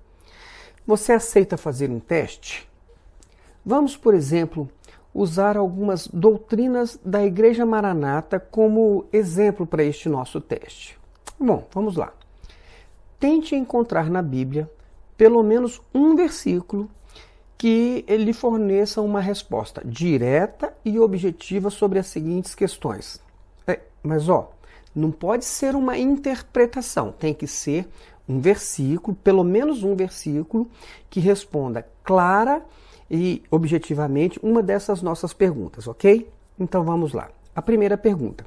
Você 0.88 1.12
aceita 1.12 1.58
fazer 1.58 1.90
um 1.90 2.00
teste? 2.00 2.70
Vamos, 3.66 3.98
por 3.98 4.14
exemplo, 4.14 4.70
usar 5.14 5.58
algumas 5.58 6.08
doutrinas 6.08 6.98
da 7.04 7.26
Igreja 7.26 7.66
Maranata 7.66 8.40
como 8.40 9.08
exemplo 9.12 9.68
para 9.68 9.84
este 9.84 10.08
nosso 10.08 10.40
teste. 10.40 10.98
Bom, 11.38 11.68
vamos 11.74 11.98
lá. 11.98 12.14
Tente 13.20 13.58
encontrar 13.58 14.10
na 14.10 14.22
Bíblia 14.22 14.72
pelo 15.18 15.44
menos 15.44 15.82
um 15.94 16.16
versículo 16.16 16.90
que 17.62 18.04
lhe 18.10 18.34
forneça 18.34 19.04
uma 19.04 19.22
resposta 19.22 19.84
direta 19.86 20.74
e 20.84 20.98
objetiva 20.98 21.70
sobre 21.70 22.00
as 22.00 22.08
seguintes 22.08 22.56
questões. 22.56 23.22
É, 23.68 23.82
mas 24.02 24.28
ó, 24.28 24.52
não 24.96 25.12
pode 25.12 25.46
ser 25.46 25.76
uma 25.76 25.96
interpretação, 25.96 27.12
tem 27.12 27.36
que 27.36 27.46
ser 27.46 27.88
um 28.28 28.40
versículo, 28.40 29.16
pelo 29.16 29.44
menos 29.44 29.84
um 29.84 29.96
versículo, 29.96 30.68
que 31.08 31.20
responda 31.20 31.88
clara 32.04 32.66
e 33.12 33.44
objetivamente 33.52 34.40
uma 34.42 34.64
dessas 34.64 35.04
nossas 35.04 35.32
perguntas, 35.32 35.88
ok? 35.88 36.28
Então 36.60 36.84
vamos 36.84 37.14
lá. 37.14 37.30
A 37.56 37.62
primeira 37.62 37.96
pergunta: 37.96 38.44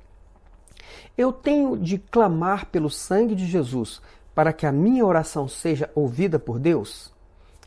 Eu 1.16 1.30
tenho 1.32 1.76
de 1.76 1.98
clamar 1.98 2.66
pelo 2.66 2.90
sangue 2.90 3.36
de 3.36 3.46
Jesus 3.46 4.02
para 4.34 4.52
que 4.52 4.66
a 4.66 4.72
minha 4.72 5.06
oração 5.06 5.46
seja 5.46 5.88
ouvida 5.94 6.36
por 6.36 6.58
Deus? 6.58 7.12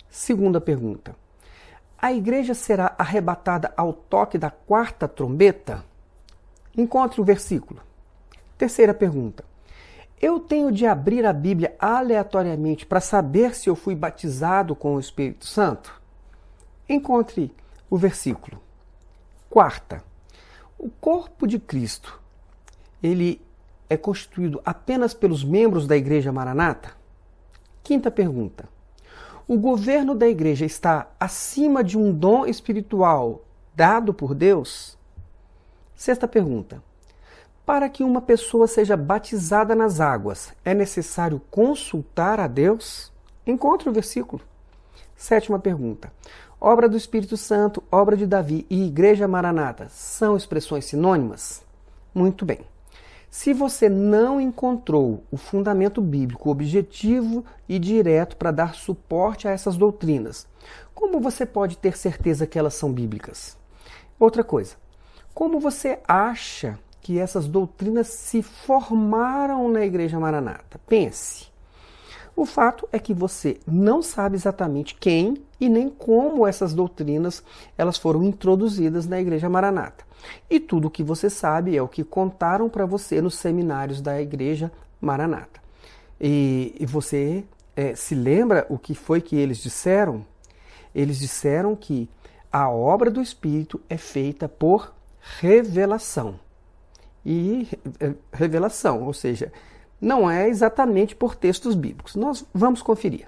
Segunda 0.10 0.60
pergunta: 0.60 1.16
A 2.00 2.14
igreja 2.14 2.54
será 2.54 2.94
arrebatada 2.98 3.74
ao 3.76 3.92
toque 3.92 4.38
da 4.38 4.52
quarta 4.52 5.08
trombeta? 5.08 5.84
Encontre 6.76 7.20
o 7.20 7.24
versículo. 7.24 7.82
Terceira 8.56 8.94
pergunta: 8.94 9.44
eu 10.22 10.40
tenho 10.40 10.72
de 10.72 10.86
abrir 10.86 11.26
a 11.26 11.34
Bíblia 11.34 11.76
aleatoriamente 11.80 12.86
para 12.86 13.00
saber 13.00 13.56
se 13.56 13.70
eu 13.70 13.76
fui 13.76 13.96
batizado 13.96 14.76
com 14.76 14.96
o 14.96 15.00
Espírito 15.00 15.46
Santo? 15.46 16.02
Encontre 16.90 17.52
o 17.90 17.98
versículo. 17.98 18.60
Quarta, 19.50 20.04
o 20.78 20.90
corpo 20.90 21.48
de 21.48 21.58
Cristo, 21.60 22.20
ele 23.02 23.42
é 23.90 23.96
constituído 23.96 24.62
apenas 24.66 25.14
pelos 25.14 25.44
membros 25.44 25.88
da 25.88 25.96
Igreja 25.96 26.32
Maranata? 26.32 26.92
Quinta 27.84 28.12
pergunta. 28.12 28.68
O 29.48 29.58
governo 29.58 30.14
da 30.14 30.28
igreja 30.28 30.66
está 30.66 31.08
acima 31.18 31.82
de 31.82 31.98
um 31.98 32.12
dom 32.12 32.46
espiritual 32.46 33.46
dado 33.74 34.14
por 34.14 34.36
Deus? 34.36 34.98
Sexta 35.96 36.28
pergunta. 36.28 36.84
Para 37.66 37.88
que 37.88 38.04
uma 38.04 38.22
pessoa 38.22 38.68
seja 38.68 38.98
batizada 38.98 39.74
nas 39.74 40.02
águas, 40.02 40.54
é 40.66 40.74
necessário 40.74 41.42
consultar 41.50 42.42
a 42.42 42.48
Deus? 42.48 43.10
Encontre 43.46 43.88
o 43.88 43.94
versículo. 43.94 44.42
Sétima 45.16 45.58
pergunta. 45.58 46.12
Obra 46.60 46.90
do 46.90 46.98
Espírito 46.98 47.38
Santo, 47.38 47.82
obra 47.90 48.18
de 48.18 48.26
Davi 48.26 48.66
e 48.70 48.86
Igreja 48.86 49.30
Maranata 49.30 49.88
são 49.90 50.36
expressões 50.36 50.84
sinônimas? 50.84 51.64
Muito 52.14 52.46
bem. 52.46 52.60
Se 53.30 53.54
você 53.54 53.90
não 53.90 54.40
encontrou 54.40 55.24
o 55.30 55.38
fundamento 55.38 56.02
bíblico 56.02 56.50
objetivo 56.50 57.44
e 57.68 57.78
direto 57.78 58.38
para 58.38 58.52
dar 58.52 58.74
suporte 58.74 59.48
a 59.48 59.52
essas 59.52 59.78
doutrinas, 59.78 60.48
como 60.96 61.20
você 61.20 61.46
pode 61.46 61.78
ter 61.78 61.98
certeza 61.98 62.48
que 62.48 62.58
elas 62.58 62.74
são 62.74 62.92
bíblicas? 62.92 63.58
Outra 64.20 64.44
coisa, 64.44 64.76
como 65.34 65.60
você 65.60 66.00
acha 66.08 66.80
que 67.08 67.20
essas 67.20 67.48
doutrinas 67.48 68.08
se 68.08 68.42
formaram 68.42 69.70
na 69.70 69.86
Igreja 69.86 70.20
Maranata. 70.20 70.78
Pense. 70.86 71.48
O 72.38 72.46
fato 72.46 72.88
é 72.92 73.00
que 73.00 73.16
você 73.16 73.60
não 73.66 74.04
sabe 74.04 74.36
exatamente 74.36 74.94
quem 74.94 75.44
e 75.60 75.68
nem 75.68 75.90
como 75.90 76.46
essas 76.46 76.72
doutrinas 76.72 77.44
elas 77.76 77.98
foram 77.98 78.24
introduzidas 78.24 79.08
na 79.08 79.20
Igreja 79.20 79.50
Maranata. 79.50 80.06
E 80.48 80.60
tudo 80.60 80.88
o 80.88 80.92
que 80.92 81.02
você 81.04 81.32
sabe 81.32 81.76
é 81.76 81.82
o 81.82 81.88
que 81.88 82.04
contaram 82.04 82.70
para 82.70 82.86
você 82.86 83.20
nos 83.20 83.34
seminários 83.40 84.02
da 84.02 84.22
Igreja 84.22 84.72
Maranata. 85.02 85.60
E, 86.22 86.76
e 86.80 86.86
você 86.86 87.44
é, 87.76 87.96
se 87.96 88.14
lembra 88.14 88.68
o 88.70 88.78
que 88.78 88.94
foi 88.94 89.20
que 89.20 89.36
eles 89.36 89.58
disseram? 89.58 90.24
Eles 90.94 91.18
disseram 91.18 91.76
que 91.76 92.08
A 92.52 92.70
obra 92.70 93.10
do 93.10 93.20
Espírito 93.20 93.82
é 93.90 93.98
feita 93.98 94.48
por 94.48 94.94
revelação. 95.40 96.40
E 97.26 97.68
eh, 98.00 98.14
revelação, 98.32 99.04
ou 99.04 99.14
seja, 99.14 99.52
não 100.00 100.30
é 100.30 100.48
exatamente 100.48 101.16
por 101.16 101.36
textos 101.36 101.76
bíblicos. 101.76 102.16
Nós 102.16 102.46
vamos 102.54 102.82
conferir. 102.82 103.28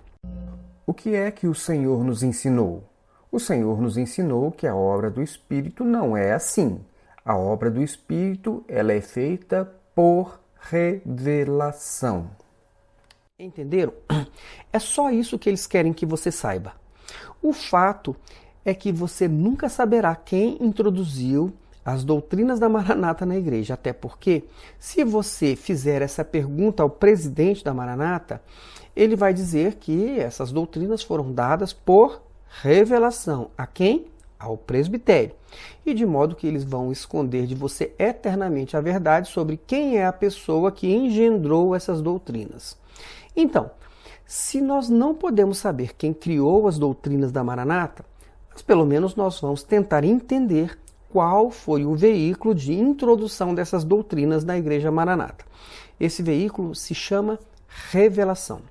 O 0.86 0.94
que 0.94 1.16
é 1.16 1.30
que 1.32 1.48
o 1.48 1.56
Senhor 1.56 2.04
nos 2.04 2.24
ensinou? 2.24 2.84
O 3.32 3.40
Senhor 3.40 3.80
nos 3.80 3.98
ensinou 3.98 4.52
que 4.52 4.66
a 4.66 4.76
obra 4.76 5.10
do 5.10 5.22
Espírito 5.22 5.84
não 5.84 6.18
é 6.18 6.34
assim. 6.34 6.80
A 7.24 7.38
obra 7.38 7.70
do 7.70 7.82
Espírito 7.82 8.64
ela 8.68 8.92
é 8.92 9.02
feita 9.02 9.72
por 9.94 10.40
revelação. 10.60 12.32
Entenderam? 13.38 13.94
É 14.72 14.78
só 14.78 15.10
isso 15.10 15.40
que 15.40 15.50
eles 15.50 15.66
querem 15.66 15.92
que 15.92 16.06
você 16.06 16.32
saiba. 16.32 16.74
O 17.42 17.52
fato 17.52 18.16
é 18.64 18.72
que 18.72 18.92
você 18.92 19.28
nunca 19.28 19.68
saberá 19.68 20.16
quem 20.16 20.64
introduziu 20.64 21.52
as 21.92 22.04
doutrinas 22.04 22.60
da 22.60 22.70
Maranata 22.70 23.26
na 23.26 23.36
igreja. 23.36 23.74
Até 23.74 23.92
porque, 23.92 24.44
se 24.78 25.04
você 25.04 25.56
fizer 25.56 26.02
essa 26.02 26.24
pergunta 26.24 26.84
ao 26.84 26.90
presidente 26.90 27.64
da 27.64 27.74
Maranata, 27.74 28.42
ele 28.96 29.16
vai 29.16 29.34
dizer 29.34 29.76
que 29.76 30.20
essas 30.20 30.52
doutrinas 30.52 31.02
foram 31.02 31.32
dadas 31.32 31.74
por 31.74 32.22
revelação. 32.62 33.50
A 33.58 33.66
quem? 33.66 34.06
Ao 34.38 34.56
presbitério. 34.56 35.34
E 35.84 35.94
de 35.94 36.06
modo 36.06 36.36
que 36.36 36.46
eles 36.46 36.64
vão 36.64 36.92
esconder 36.92 37.48
de 37.48 37.56
você 37.56 37.94
eternamente 37.98 38.78
a 38.78 38.82
verdade 38.82 39.28
sobre 39.28 39.58
quem 39.58 39.98
é 39.98 40.06
a 40.06 40.14
pessoa 40.14 40.72
que 40.72 40.94
engendrou 40.94 41.76
essas 41.76 42.02
doutrinas. 42.02 42.78
Então, 43.36 43.72
se 44.26 44.62
nós 44.62 44.90
não 44.90 45.16
podemos 45.16 45.58
saber 45.58 45.96
quem 45.96 46.14
criou 46.14 46.68
as 46.68 46.78
doutrinas 46.78 47.32
da 47.32 47.44
Maranata, 47.44 48.06
mas 48.52 48.62
pelo 48.62 48.86
menos 48.86 49.16
nós 49.16 49.40
vamos 49.40 49.64
tentar 49.64 50.04
entender 50.04 50.78
qual 51.10 51.50
foi 51.50 51.86
o 51.86 51.96
veículo 51.96 52.54
de 52.54 52.74
introdução 52.74 53.54
dessas 53.54 53.84
doutrinas 53.84 54.44
na 54.44 54.58
Igreja 54.58 54.92
Maranata. 54.92 55.46
Esse 56.00 56.22
veículo 56.22 56.76
se 56.76 56.94
chama 56.94 57.40
revelação. 57.92 58.62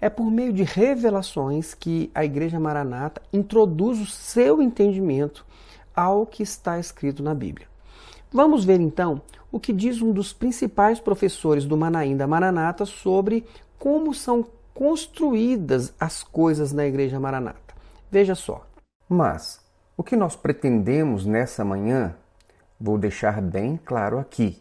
É 0.00 0.08
por 0.08 0.30
meio 0.30 0.52
de 0.52 0.62
revelações 0.62 1.74
que 1.74 2.10
a 2.14 2.24
Igreja 2.24 2.58
Maranata 2.58 3.22
introduz 3.32 4.00
o 4.00 4.06
seu 4.06 4.60
entendimento 4.60 5.44
ao 5.94 6.26
que 6.26 6.42
está 6.42 6.78
escrito 6.78 7.22
na 7.22 7.34
Bíblia. 7.34 7.68
Vamos 8.32 8.64
ver 8.64 8.80
então 8.80 9.20
o 9.52 9.60
que 9.60 9.72
diz 9.72 10.00
um 10.00 10.12
dos 10.12 10.32
principais 10.32 11.00
professores 11.00 11.64
do 11.64 11.76
Manaim 11.76 12.16
da 12.16 12.26
Maranata 12.26 12.86
sobre 12.86 13.44
como 13.78 14.14
são 14.14 14.46
construídas 14.72 15.92
as 15.98 16.22
coisas 16.22 16.72
na 16.72 16.86
Igreja 16.86 17.20
Maranata. 17.20 17.74
Veja 18.10 18.34
só. 18.34 18.66
Mas 19.08 19.60
o 20.00 20.02
que 20.02 20.16
nós 20.16 20.34
pretendemos 20.34 21.26
nessa 21.26 21.62
manhã, 21.62 22.14
vou 22.80 22.96
deixar 22.96 23.42
bem 23.42 23.76
claro 23.76 24.18
aqui, 24.18 24.58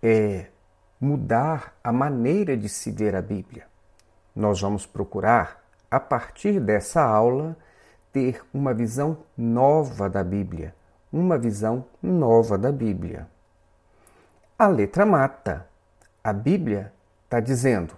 é 0.00 0.46
mudar 1.00 1.76
a 1.82 1.92
maneira 1.92 2.56
de 2.56 2.68
se 2.68 2.92
ver 2.92 3.16
a 3.16 3.20
Bíblia. 3.20 3.66
Nós 4.36 4.60
vamos 4.60 4.86
procurar, 4.86 5.64
a 5.90 5.98
partir 5.98 6.60
dessa 6.60 7.02
aula, 7.02 7.56
ter 8.12 8.40
uma 8.54 8.72
visão 8.72 9.18
nova 9.36 10.08
da 10.08 10.22
Bíblia, 10.22 10.72
uma 11.12 11.36
visão 11.36 11.84
nova 12.00 12.56
da 12.56 12.70
Bíblia. 12.70 13.26
A 14.56 14.68
letra 14.68 15.04
mata. 15.04 15.66
A 16.22 16.32
Bíblia 16.32 16.92
está 17.24 17.40
dizendo: 17.40 17.96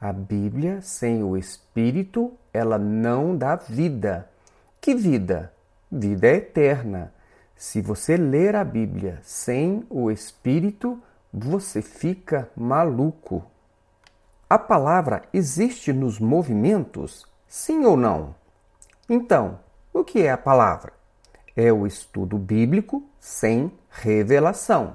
a 0.00 0.14
Bíblia 0.14 0.80
sem 0.80 1.22
o 1.22 1.36
Espírito, 1.36 2.32
ela 2.54 2.78
não 2.78 3.36
dá 3.36 3.54
vida. 3.54 4.30
Que 4.80 4.94
vida? 4.94 5.52
Vida 5.92 6.28
eterna. 6.28 7.12
Se 7.56 7.80
você 7.82 8.16
ler 8.16 8.54
a 8.54 8.62
Bíblia 8.62 9.18
sem 9.22 9.84
o 9.90 10.08
Espírito, 10.08 11.02
você 11.32 11.82
fica 11.82 12.48
maluco. 12.56 13.44
A 14.48 14.56
palavra 14.56 15.22
existe 15.32 15.92
nos 15.92 16.20
movimentos? 16.20 17.26
Sim 17.48 17.84
ou 17.84 17.96
não? 17.96 18.36
Então, 19.08 19.58
o 19.92 20.04
que 20.04 20.22
é 20.22 20.30
a 20.30 20.38
palavra? 20.38 20.92
É 21.56 21.72
o 21.72 21.84
estudo 21.88 22.38
bíblico 22.38 23.02
sem 23.18 23.72
revelação. 23.90 24.94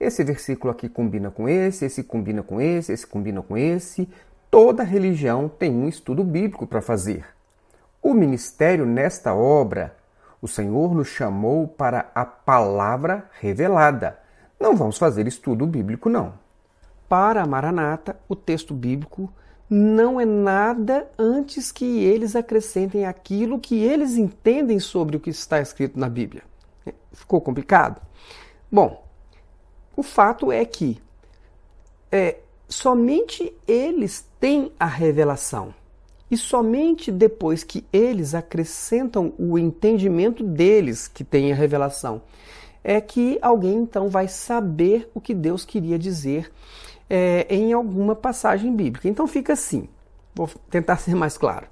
Esse 0.00 0.24
versículo 0.24 0.70
aqui 0.70 0.88
combina 0.88 1.30
com 1.30 1.46
esse, 1.46 1.84
esse 1.84 2.02
combina 2.02 2.42
com 2.42 2.58
esse, 2.58 2.90
esse 2.90 3.06
combina 3.06 3.42
com 3.42 3.54
esse. 3.54 4.08
Toda 4.50 4.82
religião 4.82 5.46
tem 5.46 5.70
um 5.70 5.86
estudo 5.86 6.24
bíblico 6.24 6.66
para 6.66 6.80
fazer. 6.80 7.26
O 8.02 8.14
ministério 8.14 8.86
nesta 8.86 9.34
obra, 9.34 9.94
o 10.40 10.48
Senhor 10.48 10.94
nos 10.94 11.08
chamou 11.08 11.66
para 11.66 12.10
a 12.14 12.24
palavra 12.24 13.28
revelada. 13.40 14.18
Não 14.58 14.76
vamos 14.76 14.98
fazer 14.98 15.26
estudo 15.26 15.66
bíblico, 15.66 16.08
não. 16.08 16.34
Para 17.08 17.42
a 17.42 17.46
Maranata, 17.46 18.18
o 18.28 18.34
texto 18.34 18.74
bíblico 18.74 19.32
não 19.68 20.20
é 20.20 20.24
nada 20.24 21.10
antes 21.18 21.72
que 21.72 22.04
eles 22.04 22.36
acrescentem 22.36 23.04
aquilo 23.04 23.58
que 23.58 23.82
eles 23.82 24.16
entendem 24.16 24.78
sobre 24.78 25.16
o 25.16 25.20
que 25.20 25.30
está 25.30 25.60
escrito 25.60 25.98
na 25.98 26.08
Bíblia. 26.08 26.42
Ficou 27.12 27.40
complicado? 27.40 28.00
Bom, 28.70 29.04
o 29.96 30.02
fato 30.02 30.52
é 30.52 30.64
que 30.64 31.00
é, 32.12 32.38
somente 32.68 33.52
eles 33.66 34.28
têm 34.38 34.72
a 34.78 34.86
revelação. 34.86 35.74
E 36.30 36.36
somente 36.36 37.12
depois 37.12 37.62
que 37.62 37.84
eles 37.92 38.34
acrescentam 38.34 39.32
o 39.38 39.58
entendimento 39.58 40.42
deles 40.42 41.06
que 41.06 41.22
tem 41.22 41.52
a 41.52 41.54
revelação, 41.54 42.22
é 42.82 43.00
que 43.00 43.38
alguém 43.42 43.78
então 43.78 44.08
vai 44.08 44.28
saber 44.28 45.10
o 45.14 45.20
que 45.20 45.34
Deus 45.34 45.64
queria 45.64 45.98
dizer 45.98 46.52
é, 47.08 47.46
em 47.48 47.72
alguma 47.72 48.14
passagem 48.14 48.74
bíblica. 48.74 49.08
Então 49.08 49.26
fica 49.26 49.52
assim, 49.52 49.88
vou 50.34 50.48
tentar 50.70 50.96
ser 51.02 51.14
mais 51.14 51.36
claro. 51.38 51.66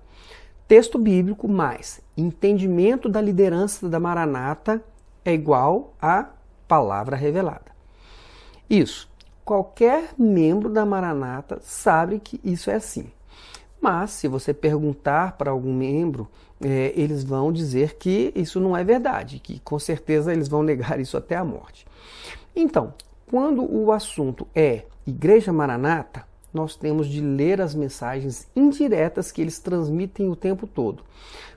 Texto 0.67 0.99
bíblico 0.99 1.47
mais 1.47 2.01
entendimento 2.17 3.09
da 3.09 3.21
liderança 3.21 3.89
da 3.89 4.01
Maranata 4.01 4.83
é 5.25 5.33
igual 5.33 5.95
a 6.01 6.31
palavra 6.67 7.17
revelada. 7.17 7.75
Isso. 8.69 9.13
Qualquer 9.45 10.15
membro 10.17 10.71
da 10.71 10.87
Maranata 10.87 11.59
sabe 11.63 12.19
que 12.19 12.41
isso 12.43 12.71
é 12.71 12.77
assim. 12.77 13.11
Mas, 13.85 14.13
se 14.13 14.29
você 14.29 14.55
perguntar 14.55 15.37
para 15.37 15.51
algum 15.51 15.75
membro, 15.75 16.27
é, 16.59 16.95
eles 16.97 17.23
vão 17.23 17.53
dizer 17.53 17.97
que 17.97 18.33
isso 18.35 18.59
não 18.59 18.75
é 18.75 18.83
verdade, 18.83 19.39
que 19.39 19.59
com 19.59 19.79
certeza 19.79 20.33
eles 20.33 20.49
vão 20.49 20.63
negar 20.63 20.99
isso 20.99 21.19
até 21.19 21.37
a 21.37 21.45
morte. 21.45 21.87
Então, 22.57 22.95
quando 23.31 23.63
o 23.63 23.93
assunto 23.93 24.49
é 24.55 24.85
Igreja 25.07 25.53
Maranata, 25.53 26.25
nós 26.51 26.77
temos 26.77 27.07
de 27.07 27.21
ler 27.21 27.61
as 27.61 27.75
mensagens 27.75 28.49
indiretas 28.57 29.31
que 29.31 29.43
eles 29.43 29.59
transmitem 29.59 30.31
o 30.31 30.37
tempo 30.37 30.67
todo. 30.67 31.05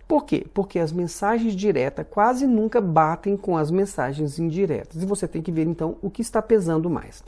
Por 0.06 0.26
quê? 0.26 0.46
Porque 0.54 0.80
as 0.80 0.92
mensagens 0.92 1.56
diretas 1.56 2.06
quase 2.10 2.46
nunca 2.46 2.82
batem 2.82 3.38
com 3.38 3.56
as 3.56 3.72
mensagens 3.72 4.38
indiretas. 4.38 5.02
E 5.02 5.06
você 5.06 5.30
tem 5.30 5.42
que 5.42 5.52
ver 5.52 5.66
então 5.66 5.96
o 6.02 6.10
que 6.10 6.22
está 6.22 6.42
pesando 6.42 6.90
mais. 6.90 7.24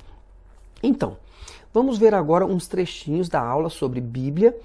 Então, 0.83 1.15
vamos 1.73 1.97
ver 1.97 2.13
agora 2.13 2.45
uns 2.45 2.67
trechinhos 2.67 3.29
da 3.29 3.41
aula 3.41 3.69
sobre 3.69 4.01
Bíblia 4.01 4.55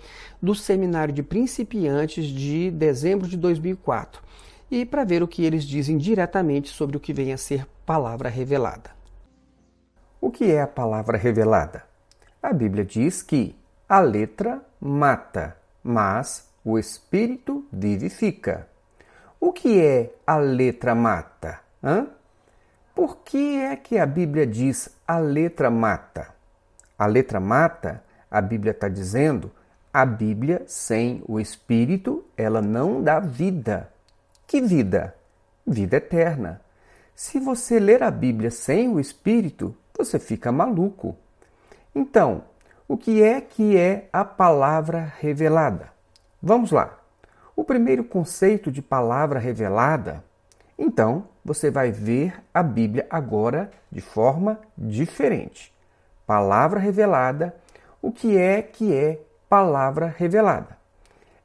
do 0.40 0.55
Seminário 0.55 1.14
de 1.14 1.23
Principiantes 1.23 2.27
de 2.27 2.71
dezembro 2.71 3.29
de 3.29 3.37
2004 3.37 4.23
e 4.71 4.85
para 4.85 5.05
ver 5.05 5.23
o 5.23 5.29
que 5.29 5.45
eles 5.45 5.64
dizem 5.64 5.97
diretamente 5.97 6.69
sobre 6.69 6.97
o 6.97 7.01
que 7.01 7.12
vem 7.12 7.33
a 7.33 7.37
ser 7.37 7.67
palavra 7.87 8.29
revelada. 8.29 8.90
O 10.21 10.31
que 10.31 10.51
é 10.51 10.61
a 10.61 10.67
palavra 10.67 11.19
revelada? 11.19 11.85
A 12.43 12.53
Bíblia 12.53 12.85
diz 12.85 13.23
que 13.23 13.55
a 13.88 14.01
letra 14.01 14.62
mata, 14.81 15.57
mas 15.83 16.49
o 16.64 16.79
espírito 16.79 17.64
vivifica. 17.71 18.67
O 19.38 19.53
que 19.53 19.81
é 19.81 20.14
a 20.27 20.38
letra 20.38 20.95
mata? 20.95 21.61
Hã? 21.83 22.07
Por 22.95 23.19
que 23.19 23.57
é 23.59 23.77
que 23.77 23.99
a 23.99 24.07
Bíblia 24.07 24.47
diz 24.47 24.88
a 25.07 25.19
letra 25.19 25.71
mata? 25.71 26.34
A 26.98 27.07
letra 27.07 27.40
mata, 27.40 28.02
a 28.30 28.40
Bíblia 28.40 28.70
está 28.70 28.88
dizendo, 28.88 29.50
a 29.92 30.04
Bíblia 30.04 30.62
sem 30.66 31.22
o 31.26 31.40
Espírito, 31.40 32.24
ela 32.37 32.61
não 32.62 33.02
dá 33.02 33.20
vida. 33.20 33.90
Que 34.46 34.61
vida? 34.61 35.14
Vida 35.66 35.96
eterna. 35.96 36.61
Se 37.14 37.38
você 37.38 37.78
ler 37.78 38.02
a 38.02 38.11
Bíblia 38.11 38.50
sem 38.50 38.88
o 38.88 38.98
Espírito, 38.98 39.74
você 39.96 40.18
fica 40.18 40.50
maluco. 40.52 41.16
Então, 41.94 42.44
o 42.87 42.96
que 42.96 43.22
é 43.22 43.40
que 43.40 43.76
é 43.76 44.09
a 44.12 44.24
palavra 44.24 45.12
revelada? 45.18 45.92
Vamos 46.42 46.70
lá. 46.70 46.98
O 47.57 47.64
primeiro 47.64 48.04
conceito 48.04 48.70
de 48.70 48.83
palavra 48.83 49.38
revelada, 49.38 50.24
então, 50.78 51.28
você 51.44 51.70
vai 51.70 51.90
ver 51.90 52.42
a 52.52 52.62
Bíblia 52.62 53.07
agora 53.09 53.70
de 53.90 54.00
forma 54.00 54.61
diferente. 54.76 55.73
Palavra 56.26 56.80
revelada, 56.80 57.54
o 58.00 58.10
que 58.10 58.37
é 58.37 58.62
que 58.62 58.94
é 58.94 59.20
palavra 59.48 60.06
revelada? 60.06 60.76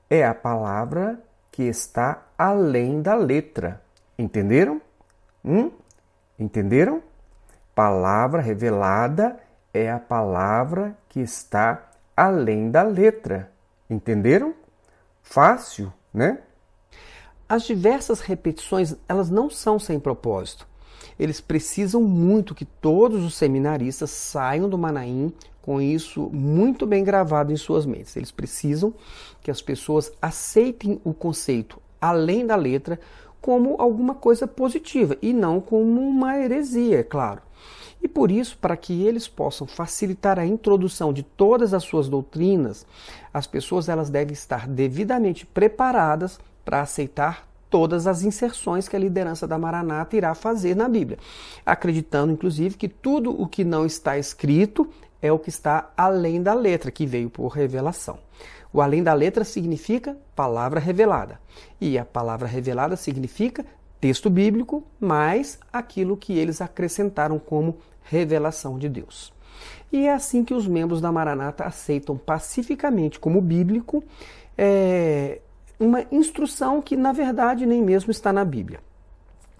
É 0.09 0.25
a 0.25 0.33
palavra 0.33 1.19
que 1.51 1.63
está 1.63 2.23
além 2.37 3.01
da 3.01 3.15
letra. 3.15 3.81
Entenderam? 4.17 4.81
Hum? 5.43 5.71
Entenderam? 6.37 7.03
Palavra 7.75 8.41
revelada 8.41 9.37
é 9.73 9.91
a 9.91 9.99
palavra 9.99 10.97
que 11.09 11.19
está 11.19 11.89
além 12.15 12.71
da 12.71 12.81
letra. 12.81 13.51
Entenderam? 13.89 14.53
Fácil, 15.21 15.93
né? 16.13 16.39
As 17.47 17.63
diversas 17.63 18.19
repetições, 18.19 18.95
elas 19.07 19.29
não 19.29 19.49
são 19.49 19.79
sem 19.79 19.99
propósito. 19.99 20.67
Eles 21.19 21.41
precisam 21.41 22.01
muito 22.01 22.55
que 22.55 22.65
todos 22.65 23.23
os 23.23 23.35
seminaristas 23.35 24.09
saiam 24.09 24.69
do 24.69 24.77
Manaim 24.77 25.33
com 25.61 25.81
isso 25.81 26.29
muito 26.31 26.87
bem 26.87 27.03
gravado 27.03 27.51
em 27.51 27.57
suas 27.57 27.85
mentes. 27.85 28.15
Eles 28.15 28.31
precisam 28.31 28.93
que 29.41 29.51
as 29.51 29.61
pessoas 29.61 30.11
aceitem 30.21 30.99
o 31.03 31.13
conceito 31.13 31.81
além 31.99 32.45
da 32.45 32.55
letra 32.55 32.99
como 33.41 33.75
alguma 33.79 34.15
coisa 34.15 34.47
positiva 34.47 35.17
e 35.21 35.33
não 35.33 35.59
como 35.59 36.01
uma 36.01 36.37
heresia, 36.37 36.99
é 36.99 37.03
claro. 37.03 37.41
E 38.01 38.07
por 38.07 38.31
isso, 38.31 38.57
para 38.57 38.77
que 38.77 39.03
eles 39.05 39.27
possam 39.27 39.67
facilitar 39.67 40.39
a 40.39 40.45
introdução 40.45 41.11
de 41.11 41.23
todas 41.23 41.73
as 41.73 41.83
suas 41.83 42.07
doutrinas, 42.07 42.85
as 43.33 43.45
pessoas 43.45 43.89
elas 43.89 44.09
devem 44.09 44.33
estar 44.33 44.67
devidamente 44.67 45.45
preparadas 45.45 46.39
para 46.63 46.81
aceitar 46.81 47.48
todas 47.69 48.07
as 48.07 48.23
inserções 48.23 48.87
que 48.87 48.95
a 48.95 48.99
liderança 48.99 49.47
da 49.47 49.57
Maranata 49.57 50.15
irá 50.15 50.33
fazer 50.33 50.75
na 50.75 50.89
Bíblia, 50.89 51.19
acreditando 51.65 52.33
inclusive 52.33 52.77
que 52.77 52.87
tudo 52.87 53.31
o 53.31 53.47
que 53.47 53.63
não 53.63 53.85
está 53.85 54.17
escrito 54.17 54.89
é 55.21 55.31
o 55.31 55.39
que 55.39 55.49
está 55.49 55.91
além 55.95 56.41
da 56.41 56.53
letra, 56.53 56.91
que 56.91 57.05
veio 57.05 57.29
por 57.29 57.49
revelação. 57.49 58.17
O 58.71 58.81
além 58.81 59.03
da 59.03 59.13
letra 59.13 59.43
significa 59.43 60.17
palavra 60.35 60.79
revelada, 60.79 61.39
e 61.81 61.97
a 61.97 62.05
palavra 62.05 62.47
revelada 62.47 62.95
significa 62.95 63.65
texto 63.99 64.29
bíblico 64.29 64.83
mais 64.99 65.59
aquilo 65.71 66.15
que 66.15 66.37
eles 66.37 66.61
acrescentaram 66.61 67.37
como 67.37 67.77
revelação 68.03 68.77
de 68.77 68.87
Deus. 68.87 69.33
E 69.91 70.05
é 70.05 70.13
assim 70.13 70.43
que 70.43 70.53
os 70.53 70.67
membros 70.67 71.01
da 71.01 71.11
Maranata 71.11 71.65
aceitam 71.65 72.15
pacificamente 72.15 73.19
como 73.19 73.41
bíblico 73.41 74.03
é, 74.57 75.39
uma 75.79 76.05
instrução 76.11 76.81
que, 76.81 76.97
na 76.97 77.11
verdade, 77.11 77.65
nem 77.65 77.81
mesmo 77.81 78.11
está 78.11 78.33
na 78.33 78.43
Bíblia. 78.43 78.81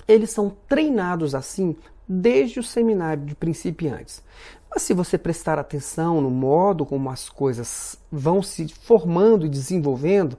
Eles 0.08 0.32
são 0.32 0.56
treinados 0.68 1.34
assim 1.34 1.76
desde 2.08 2.60
o 2.60 2.64
seminário 2.64 3.24
de 3.24 3.36
principiantes. 3.36 4.24
Mas 4.70 4.82
se 4.82 4.94
você 4.94 5.18
prestar 5.18 5.58
atenção 5.58 6.20
no 6.20 6.30
modo 6.30 6.86
como 6.86 7.10
as 7.10 7.30
coisas 7.30 7.98
vão 8.12 8.42
se 8.42 8.68
formando 8.68 9.46
e 9.46 9.50
desenvolvendo, 9.50 10.38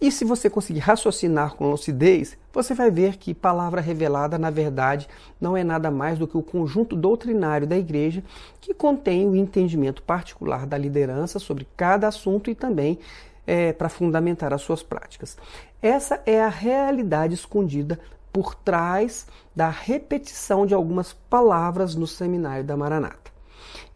e 0.00 0.10
se 0.10 0.24
você 0.24 0.50
conseguir 0.50 0.80
raciocinar 0.80 1.54
com 1.54 1.70
lucidez, 1.70 2.36
você 2.52 2.74
vai 2.74 2.90
ver 2.90 3.16
que 3.16 3.32
palavra 3.32 3.80
revelada, 3.80 4.36
na 4.36 4.50
verdade, 4.50 5.08
não 5.40 5.56
é 5.56 5.62
nada 5.62 5.90
mais 5.90 6.18
do 6.18 6.26
que 6.26 6.36
o 6.36 6.42
conjunto 6.42 6.96
doutrinário 6.96 7.66
da 7.66 7.78
igreja 7.78 8.22
que 8.60 8.74
contém 8.74 9.28
o 9.28 9.36
entendimento 9.36 10.02
particular 10.02 10.66
da 10.66 10.76
liderança 10.76 11.38
sobre 11.38 11.66
cada 11.76 12.08
assunto 12.08 12.50
e 12.50 12.54
também 12.54 12.98
é, 13.46 13.72
para 13.72 13.88
fundamentar 13.88 14.52
as 14.52 14.62
suas 14.62 14.82
práticas. 14.82 15.36
Essa 15.80 16.22
é 16.26 16.42
a 16.42 16.48
realidade 16.48 17.34
escondida 17.34 17.98
por 18.32 18.54
trás 18.54 19.26
da 19.54 19.68
repetição 19.68 20.64
de 20.64 20.74
algumas 20.74 21.12
palavras 21.12 21.94
no 21.94 22.06
seminário 22.06 22.64
da 22.64 22.76
Maranata. 22.76 23.30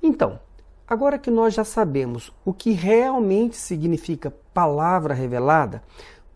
Então, 0.02 0.38
agora 0.86 1.18
que 1.18 1.30
nós 1.30 1.54
já 1.54 1.64
sabemos 1.64 2.32
o 2.44 2.52
que 2.52 2.72
realmente 2.72 3.56
significa 3.56 4.34
palavra 4.52 5.14
revelada, 5.14 5.82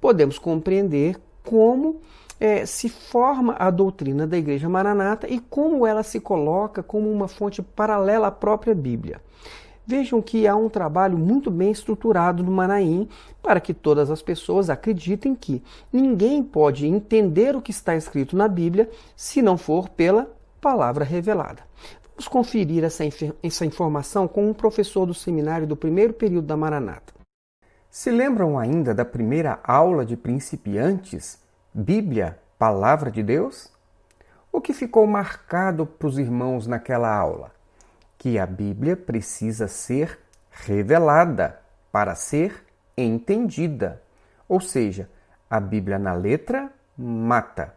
podemos 0.01 0.39
compreender 0.39 1.21
como 1.45 2.01
é, 2.39 2.65
se 2.65 2.89
forma 2.89 3.55
a 3.59 3.71
doutrina 3.71 4.27
da 4.27 4.39
Igreja 4.39 4.69
Maranata 4.69 5.29
e 5.29 5.39
como 5.39 5.87
ela 5.87 6.03
se 6.03 6.19
coloca 6.19 6.83
como 6.83 7.13
uma 7.13 7.29
fonte 7.29 7.61
paralela 7.61 8.29
à 8.29 8.31
própria 8.31 8.75
Bíblia. 8.75 9.21
Vejam 9.91 10.23
que 10.23 10.47
há 10.47 10.55
um 10.55 10.69
trabalho 10.69 11.19
muito 11.19 11.51
bem 11.51 11.73
estruturado 11.73 12.45
no 12.45 12.53
Manaim 12.53 13.09
para 13.43 13.59
que 13.59 13.75
todas 13.75 14.09
as 14.09 14.23
pessoas 14.23 14.71
acreditem 14.71 15.35
que 15.35 15.65
ninguém 15.93 16.45
pode 16.45 16.87
entender 16.87 17.57
o 17.57 17.61
que 17.61 17.73
está 17.73 17.97
escrito 17.97 18.37
na 18.37 18.47
Bíblia 18.47 18.89
se 19.17 19.43
não 19.43 19.59
for 19.59 19.89
pela 19.89 20.31
palavra 20.61 21.05
revelada. 21.05 21.65
Vamos 22.11 22.29
conferir 22.29 22.85
essa, 22.85 23.03
essa 23.43 23.67
informação 23.67 24.29
com 24.29 24.49
um 24.49 24.55
professor 24.55 25.07
do 25.07 25.13
seminário 25.13 25.67
do 25.67 25.75
primeiro 25.75 26.13
período 26.13 26.47
da 26.47 26.57
Maranata. 26.57 27.13
Se 27.91 28.13
lembram 28.13 28.57
ainda 28.61 28.95
da 28.95 29.05
primeira 29.05 29.59
aula 29.65 30.07
de 30.07 30.17
principiantes, 30.17 31.37
Bíblia, 31.75 32.39
Palavra 32.57 33.11
de 33.11 33.25
Deus? 33.25 33.69
O 34.53 34.61
que 34.61 34.73
ficou 34.73 35.05
marcado 35.05 35.85
para 35.85 36.07
os 36.07 36.17
irmãos 36.17 36.69
naquela 36.69 37.13
aula? 37.13 37.59
Que 38.21 38.39
a 38.39 38.45
Bíblia 38.45 38.99
precisa 38.99 39.67
ser 39.67 40.21
revelada 40.51 41.59
para 41.91 42.15
ser 42.15 42.67
entendida. 42.95 44.03
Ou 44.47 44.61
seja, 44.61 45.09
a 45.49 45.59
Bíblia 45.59 45.99
na 45.99 46.13
letra 46.13 46.71
mata 46.99 47.75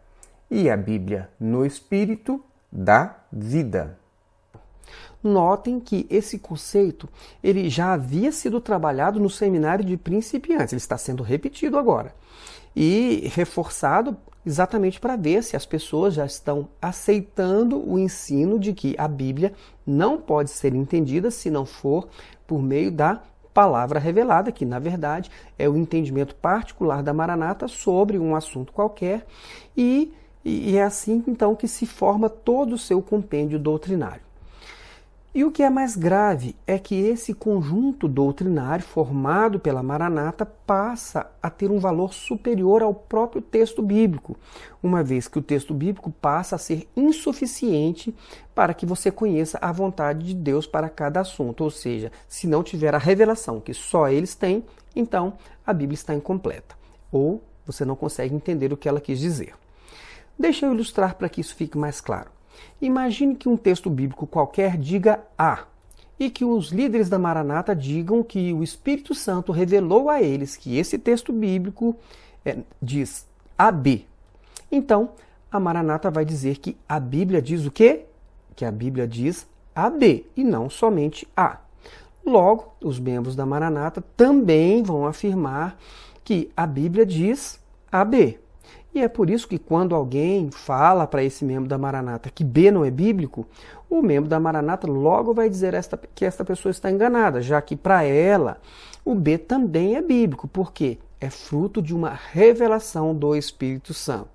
e 0.50 0.68
a 0.68 0.76
Bíblia 0.76 1.30
no 1.40 1.64
espírito 1.64 2.44
dá 2.70 3.16
vida. 3.32 3.98
Notem 5.22 5.80
que 5.80 6.06
esse 6.10 6.38
conceito 6.38 7.08
ele 7.42 7.70
já 7.70 7.94
havia 7.94 8.30
sido 8.30 8.60
trabalhado 8.60 9.18
no 9.18 9.30
seminário 9.30 9.82
de 9.82 9.96
principiantes, 9.96 10.74
ele 10.74 10.78
está 10.78 10.98
sendo 10.98 11.22
repetido 11.22 11.78
agora 11.78 12.14
e 12.76 13.30
reforçado 13.32 14.14
exatamente 14.46 15.00
para 15.00 15.16
ver 15.16 15.42
se 15.42 15.56
as 15.56 15.64
pessoas 15.64 16.14
já 16.14 16.26
estão 16.26 16.68
aceitando 16.80 17.78
o 17.88 17.98
ensino 17.98 18.58
de 18.58 18.72
que 18.72 18.94
a 18.98 19.08
Bíblia 19.08 19.52
não 19.86 20.18
pode 20.18 20.50
ser 20.50 20.74
entendida 20.74 21.30
se 21.30 21.50
não 21.50 21.64
for 21.64 22.08
por 22.46 22.62
meio 22.62 22.90
da 22.90 23.22
palavra 23.54 24.00
revelada, 24.00 24.50
que 24.50 24.64
na 24.64 24.78
verdade 24.78 25.30
é 25.58 25.68
o 25.68 25.76
entendimento 25.76 26.34
particular 26.34 27.02
da 27.02 27.14
Maranata 27.14 27.68
sobre 27.68 28.18
um 28.18 28.34
assunto 28.34 28.72
qualquer, 28.72 29.24
e, 29.76 30.12
e 30.44 30.76
é 30.76 30.82
assim 30.82 31.22
então 31.28 31.54
que 31.54 31.68
se 31.68 31.86
forma 31.86 32.28
todo 32.28 32.74
o 32.74 32.78
seu 32.78 33.00
compêndio 33.00 33.58
doutrinário. 33.58 34.22
E 35.34 35.42
o 35.42 35.50
que 35.50 35.64
é 35.64 35.68
mais 35.68 35.96
grave 35.96 36.54
é 36.64 36.78
que 36.78 36.94
esse 36.94 37.34
conjunto 37.34 38.06
doutrinário 38.06 38.84
formado 38.84 39.58
pela 39.58 39.82
Maranata 39.82 40.46
passa 40.46 41.28
a 41.42 41.50
ter 41.50 41.72
um 41.72 41.80
valor 41.80 42.14
superior 42.14 42.84
ao 42.84 42.94
próprio 42.94 43.42
texto 43.42 43.82
bíblico, 43.82 44.36
uma 44.80 45.02
vez 45.02 45.26
que 45.26 45.36
o 45.36 45.42
texto 45.42 45.74
bíblico 45.74 46.08
passa 46.08 46.54
a 46.54 46.58
ser 46.58 46.88
insuficiente 46.96 48.14
para 48.54 48.72
que 48.72 48.86
você 48.86 49.10
conheça 49.10 49.58
a 49.60 49.72
vontade 49.72 50.24
de 50.24 50.34
Deus 50.34 50.68
para 50.68 50.88
cada 50.88 51.22
assunto. 51.22 51.64
Ou 51.64 51.70
seja, 51.70 52.12
se 52.28 52.46
não 52.46 52.62
tiver 52.62 52.94
a 52.94 52.98
revelação 52.98 53.58
que 53.58 53.74
só 53.74 54.08
eles 54.08 54.36
têm, 54.36 54.64
então 54.94 55.32
a 55.66 55.72
Bíblia 55.72 55.94
está 55.94 56.14
incompleta. 56.14 56.76
Ou 57.10 57.42
você 57.66 57.84
não 57.84 57.96
consegue 57.96 58.36
entender 58.36 58.72
o 58.72 58.76
que 58.76 58.88
ela 58.88 59.00
quis 59.00 59.18
dizer. 59.18 59.52
Deixa 60.38 60.64
eu 60.64 60.72
ilustrar 60.72 61.16
para 61.16 61.28
que 61.28 61.40
isso 61.40 61.56
fique 61.56 61.76
mais 61.76 62.00
claro. 62.00 62.30
Imagine 62.80 63.34
que 63.34 63.48
um 63.48 63.56
texto 63.56 63.88
bíblico 63.88 64.26
qualquer 64.26 64.76
diga 64.76 65.20
A 65.38 65.64
e 66.18 66.30
que 66.30 66.44
os 66.44 66.70
líderes 66.70 67.08
da 67.08 67.18
Maranata 67.18 67.74
digam 67.74 68.22
que 68.22 68.52
o 68.52 68.62
Espírito 68.62 69.14
Santo 69.14 69.52
revelou 69.52 70.08
a 70.08 70.22
eles 70.22 70.56
que 70.56 70.78
esse 70.78 70.98
texto 70.98 71.32
bíblico 71.32 71.96
é, 72.44 72.58
diz 72.80 73.26
AB. 73.58 74.06
Então, 74.70 75.10
a 75.50 75.58
Maranata 75.58 76.10
vai 76.10 76.24
dizer 76.24 76.58
que 76.58 76.76
a 76.88 76.98
Bíblia 76.98 77.40
diz 77.40 77.66
o 77.66 77.70
quê? 77.70 78.06
Que 78.54 78.64
a 78.64 78.70
Bíblia 78.70 79.06
diz 79.06 79.46
AB 79.74 80.26
e 80.36 80.44
não 80.44 80.70
somente 80.70 81.26
A. 81.36 81.58
Logo, 82.24 82.74
os 82.80 82.98
membros 82.98 83.36
da 83.36 83.44
Maranata 83.44 84.02
também 84.16 84.82
vão 84.82 85.06
afirmar 85.06 85.78
que 86.22 86.50
a 86.56 86.66
Bíblia 86.66 87.04
diz 87.04 87.60
AB. 87.92 88.38
E 88.94 89.00
é 89.00 89.08
por 89.08 89.28
isso 89.28 89.48
que 89.48 89.58
quando 89.58 89.94
alguém 89.94 90.50
fala 90.52 91.04
para 91.04 91.24
esse 91.24 91.44
membro 91.44 91.68
da 91.68 91.76
Maranata 91.76 92.30
que 92.30 92.44
B 92.44 92.70
não 92.70 92.84
é 92.84 92.90
bíblico, 92.90 93.44
o 93.90 94.00
membro 94.00 94.30
da 94.30 94.38
Maranata 94.38 94.86
logo 94.86 95.34
vai 95.34 95.50
dizer 95.50 95.74
esta, 95.74 95.98
que 96.14 96.24
esta 96.24 96.44
pessoa 96.44 96.70
está 96.70 96.90
enganada, 96.90 97.42
já 97.42 97.60
que 97.60 97.74
para 97.74 98.04
ela 98.04 98.58
o 99.04 99.14
B 99.14 99.36
também 99.36 99.96
é 99.96 100.02
bíblico, 100.02 100.46
porque 100.46 100.98
é 101.20 101.28
fruto 101.28 101.82
de 101.82 101.92
uma 101.94 102.10
revelação 102.10 103.14
do 103.14 103.34
Espírito 103.34 103.92
Santo. 103.92 104.28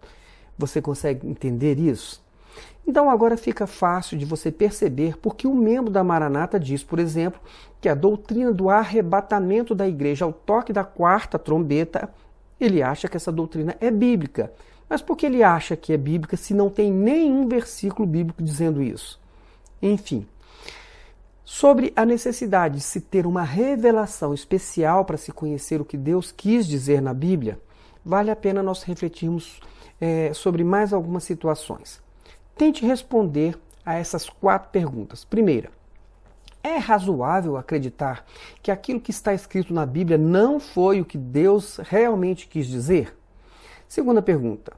Você 0.57 0.81
consegue 0.81 1.25
entender 1.25 1.79
isso? 1.79 2.21
Então 2.85 3.09
agora 3.09 3.37
fica 3.37 3.65
fácil 3.65 4.17
de 4.17 4.25
você 4.25 4.51
perceber 4.51 5.15
porque 5.17 5.47
o 5.47 5.55
membro 5.55 5.91
da 5.91 6.03
Maranata 6.03 6.59
diz, 6.59 6.83
por 6.83 6.99
exemplo, 6.99 7.39
que 7.79 7.87
a 7.87 7.95
doutrina 7.95 8.51
do 8.51 8.69
arrebatamento 8.69 9.73
da 9.73 9.87
igreja 9.87 10.25
ao 10.25 10.33
toque 10.33 10.73
da 10.73 10.83
quarta 10.83 11.39
trombeta 11.39 12.09
ele 12.59 12.81
acha 12.81 13.07
que 13.07 13.17
essa 13.17 13.31
doutrina 13.31 13.75
é 13.79 13.89
bíblica. 13.89 14.51
Mas 14.89 15.01
por 15.01 15.15
que 15.15 15.25
ele 15.25 15.43
acha 15.43 15.75
que 15.75 15.93
é 15.93 15.97
bíblica 15.97 16.35
se 16.35 16.53
não 16.53 16.69
tem 16.69 16.91
nenhum 16.91 17.47
versículo 17.47 18.07
bíblico 18.07 18.41
dizendo 18.41 18.81
isso? 18.81 19.19
Enfim, 19.81 20.27
sobre 21.45 21.93
a 21.95 22.05
necessidade 22.05 22.75
de 22.75 22.81
se 22.81 23.01
ter 23.01 23.25
uma 23.25 23.43
revelação 23.43 24.33
especial 24.33 25.05
para 25.05 25.17
se 25.17 25.31
conhecer 25.31 25.79
o 25.79 25.85
que 25.85 25.97
Deus 25.97 26.31
quis 26.31 26.67
dizer 26.67 27.01
na 27.01 27.13
Bíblia, 27.13 27.59
vale 28.03 28.31
a 28.31 28.35
pena 28.35 28.63
nós 28.63 28.83
refletirmos 28.83 29.59
é, 30.01 30.33
sobre 30.33 30.63
mais 30.63 30.91
algumas 30.91 31.23
situações. 31.23 32.01
Tente 32.57 32.85
responder 32.85 33.57
a 33.85 33.95
essas 33.95 34.29
quatro 34.29 34.69
perguntas. 34.69 35.23
Primeira, 35.23 35.71
é 36.63 36.77
razoável 36.77 37.57
acreditar 37.57 38.25
que 38.61 38.71
aquilo 38.71 38.99
que 38.99 39.11
está 39.11 39.33
escrito 39.33 39.73
na 39.73 39.85
Bíblia 39.85 40.17
não 40.17 40.59
foi 40.59 40.99
o 40.99 41.05
que 41.05 41.17
Deus 41.17 41.77
realmente 41.77 42.47
quis 42.47 42.67
dizer? 42.67 43.17
Segunda 43.87 44.21
pergunta. 44.21 44.73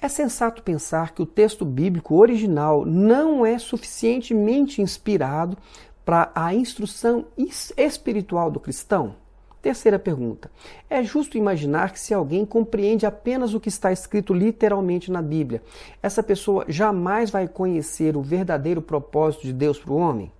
É 0.00 0.08
sensato 0.08 0.62
pensar 0.62 1.12
que 1.12 1.20
o 1.20 1.26
texto 1.26 1.64
bíblico 1.64 2.14
original 2.14 2.86
não 2.86 3.44
é 3.44 3.58
suficientemente 3.58 4.80
inspirado 4.80 5.58
para 6.04 6.30
a 6.34 6.54
instrução 6.54 7.26
espiritual 7.36 8.50
do 8.50 8.60
cristão? 8.60 9.16
Terceira 9.60 9.98
pergunta. 9.98 10.50
É 10.88 11.02
justo 11.02 11.36
imaginar 11.36 11.92
que 11.92 11.98
se 11.98 12.14
alguém 12.14 12.46
compreende 12.46 13.04
apenas 13.04 13.54
o 13.54 13.60
que 13.60 13.68
está 13.68 13.90
escrito 13.90 14.32
literalmente 14.32 15.10
na 15.10 15.20
Bíblia, 15.20 15.62
essa 16.00 16.22
pessoa 16.22 16.64
jamais 16.68 17.30
vai 17.30 17.48
conhecer 17.48 18.16
o 18.16 18.22
verdadeiro 18.22 18.80
propósito 18.80 19.42
de 19.42 19.52
Deus 19.52 19.80
para 19.80 19.92
o 19.92 19.96
homem? 19.96 20.32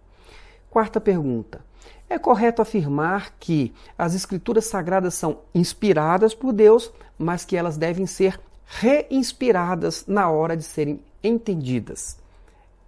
Quarta 0.71 1.01
pergunta. 1.01 1.61
É 2.09 2.19
correto 2.19 2.63
afirmar 2.63 3.35
que 3.39 3.73
as 3.97 4.15
Escrituras 4.15 4.65
Sagradas 4.65 5.15
são 5.15 5.41
inspiradas 5.55 6.35
por 6.35 6.53
Deus, 6.53 6.93
mas 7.19 7.45
que 7.45 7.57
elas 7.57 7.77
devem 7.77 8.07
ser 8.07 8.41
reinspiradas 8.65 10.05
na 10.07 10.31
hora 10.31 10.57
de 10.57 10.63
serem 10.63 11.01
entendidas. 11.23 12.19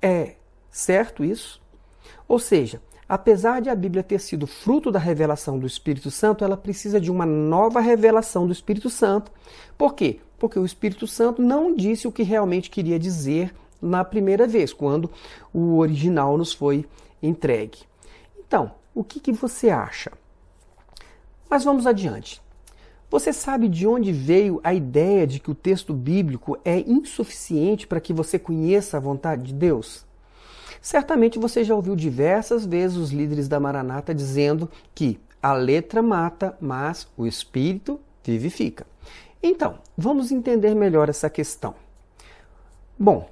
É 0.00 0.34
certo 0.70 1.24
isso? 1.24 1.60
Ou 2.28 2.38
seja, 2.38 2.80
apesar 3.08 3.60
de 3.60 3.68
a 3.68 3.74
Bíblia 3.74 4.02
ter 4.02 4.20
sido 4.20 4.46
fruto 4.46 4.90
da 4.90 4.98
revelação 4.98 5.58
do 5.58 5.66
Espírito 5.66 6.10
Santo, 6.10 6.44
ela 6.44 6.56
precisa 6.56 7.00
de 7.00 7.10
uma 7.10 7.26
nova 7.26 7.80
revelação 7.80 8.46
do 8.46 8.52
Espírito 8.52 8.88
Santo. 8.88 9.32
Por 9.76 9.94
quê? 9.94 10.20
Porque 10.38 10.58
o 10.58 10.64
Espírito 10.64 11.06
Santo 11.06 11.42
não 11.42 11.74
disse 11.74 12.06
o 12.08 12.12
que 12.12 12.22
realmente 12.22 12.70
queria 12.70 12.98
dizer 12.98 13.54
na 13.82 14.04
primeira 14.04 14.46
vez, 14.46 14.72
quando 14.72 15.10
o 15.52 15.78
original 15.78 16.36
nos 16.36 16.52
foi 16.52 16.86
entregue. 17.22 17.80
Então, 18.38 18.72
o 18.94 19.04
que, 19.04 19.20
que 19.20 19.32
você 19.32 19.70
acha? 19.70 20.12
Mas 21.48 21.64
vamos 21.64 21.86
adiante. 21.86 22.40
Você 23.10 23.32
sabe 23.32 23.68
de 23.68 23.86
onde 23.86 24.12
veio 24.12 24.60
a 24.62 24.72
ideia 24.72 25.26
de 25.26 25.40
que 25.40 25.50
o 25.50 25.54
texto 25.54 25.92
bíblico 25.92 26.56
é 26.64 26.78
insuficiente 26.78 27.86
para 27.86 28.00
que 28.00 28.12
você 28.12 28.38
conheça 28.38 28.96
a 28.96 29.00
vontade 29.00 29.42
de 29.42 29.54
Deus? 29.54 30.06
Certamente 30.80 31.38
você 31.38 31.64
já 31.64 31.74
ouviu 31.74 31.96
diversas 31.96 32.64
vezes 32.64 32.96
os 32.96 33.10
líderes 33.10 33.48
da 33.48 33.58
Maranata 33.58 34.14
dizendo 34.14 34.70
que 34.94 35.18
a 35.42 35.52
letra 35.52 36.00
mata, 36.02 36.56
mas 36.60 37.08
o 37.16 37.26
espírito 37.26 38.00
vivifica. 38.22 38.86
Então, 39.42 39.78
vamos 39.96 40.30
entender 40.30 40.74
melhor 40.74 41.08
essa 41.08 41.28
questão. 41.28 41.74
Bom, 42.98 43.28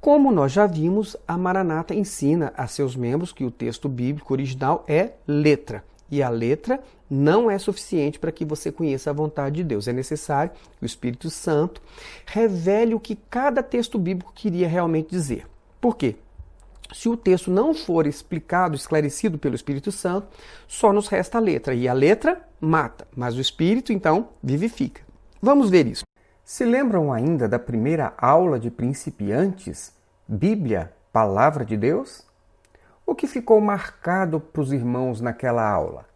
como 0.00 0.32
nós 0.32 0.50
já 0.50 0.66
vimos, 0.66 1.14
a 1.28 1.36
Maranata 1.36 1.94
ensina 1.94 2.54
a 2.56 2.66
seus 2.66 2.96
membros 2.96 3.32
que 3.32 3.44
o 3.44 3.50
texto 3.50 3.86
bíblico 3.86 4.32
original 4.32 4.82
é 4.88 5.12
letra. 5.28 5.84
E 6.10 6.22
a 6.22 6.28
letra 6.30 6.82
não 7.08 7.50
é 7.50 7.58
suficiente 7.58 8.18
para 8.18 8.32
que 8.32 8.44
você 8.44 8.72
conheça 8.72 9.10
a 9.10 9.12
vontade 9.12 9.56
de 9.56 9.64
Deus. 9.64 9.86
É 9.86 9.92
necessário 9.92 10.52
que 10.78 10.84
o 10.84 10.86
Espírito 10.86 11.28
Santo 11.28 11.82
revele 12.24 12.94
o 12.94 13.00
que 13.00 13.14
cada 13.14 13.62
texto 13.62 13.98
bíblico 13.98 14.32
queria 14.34 14.66
realmente 14.66 15.10
dizer. 15.10 15.46
Por 15.80 15.96
quê? 15.96 16.16
Se 16.92 17.08
o 17.08 17.16
texto 17.16 17.50
não 17.50 17.74
for 17.74 18.06
explicado, 18.06 18.74
esclarecido 18.74 19.38
pelo 19.38 19.54
Espírito 19.54 19.92
Santo, 19.92 20.26
só 20.66 20.92
nos 20.92 21.08
resta 21.08 21.38
a 21.38 21.40
letra. 21.40 21.74
E 21.74 21.86
a 21.86 21.92
letra 21.92 22.42
mata, 22.60 23.06
mas 23.14 23.36
o 23.36 23.40
Espírito, 23.40 23.92
então, 23.92 24.30
vivifica. 24.42 25.02
Vamos 25.40 25.70
ver 25.70 25.86
isso. 25.86 26.09
Se 26.52 26.64
lembram 26.64 27.12
ainda 27.12 27.48
da 27.48 27.60
primeira 27.60 28.12
aula 28.18 28.58
de 28.58 28.72
principiantes? 28.72 29.94
Bíblia, 30.26 30.92
Palavra 31.12 31.64
de 31.64 31.76
Deus? 31.76 32.26
O 33.06 33.14
que 33.14 33.28
ficou 33.28 33.60
marcado 33.60 34.40
para 34.40 34.60
os 34.60 34.72
irmãos 34.72 35.20
naquela 35.20 35.62
aula? 35.70 36.06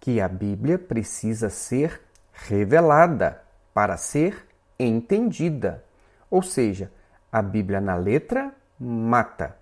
Que 0.00 0.20
a 0.20 0.26
Bíblia 0.26 0.80
precisa 0.80 1.48
ser 1.48 2.00
revelada 2.32 3.40
para 3.72 3.96
ser 3.96 4.48
entendida. 4.80 5.84
Ou 6.28 6.42
seja, 6.42 6.90
a 7.30 7.40
Bíblia 7.40 7.80
na 7.80 7.94
letra 7.94 8.52
mata 8.80 9.56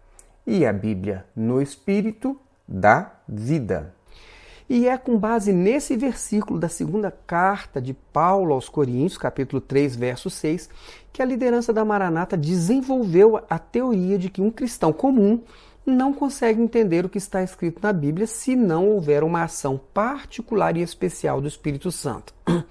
e 0.47 0.65
a 0.65 0.73
Bíblia 0.73 1.27
no 1.37 1.61
espírito 1.61 2.41
dá 2.67 3.17
vida. 3.29 3.95
E 4.69 4.89
é 4.89 4.99
com 4.99 5.17
base 5.17 5.53
nesse 5.53 5.97
versículo 5.97 6.59
da 6.59 6.69
segunda 6.69 7.09
carta 7.11 7.81
de 7.81 7.95
Paulo 7.95 8.53
aos 8.53 8.69
Coríntios, 8.69 9.17
capítulo 9.17 9.61
3, 9.61 9.95
verso 9.95 10.29
6, 10.29 10.69
que 11.13 11.23
a 11.23 11.25
liderança 11.25 11.73
da 11.73 11.85
Maranata 11.85 12.37
desenvolveu 12.37 13.41
a 13.49 13.61
teoria 13.61 14.19
de 14.19 14.29
que 14.29 14.43
um 14.43 14.51
cristão 14.51 14.93
comum 14.93 15.41
não 15.87 16.13
consegue 16.13 16.61
entender 16.61 17.05
o 17.05 17.09
que 17.09 17.17
está 17.17 17.45
escrito 17.45 17.81
na 17.81 17.93
Bíblia 17.93 18.27
se 18.27 18.57
não 18.57 18.89
houver 18.89 19.23
uma 19.23 19.45
ação 19.45 19.81
particular 19.95 20.77
e 20.77 20.83
especial 20.83 21.41
do 21.41 21.47
Espírito 21.47 21.93
Santo. 21.93 22.35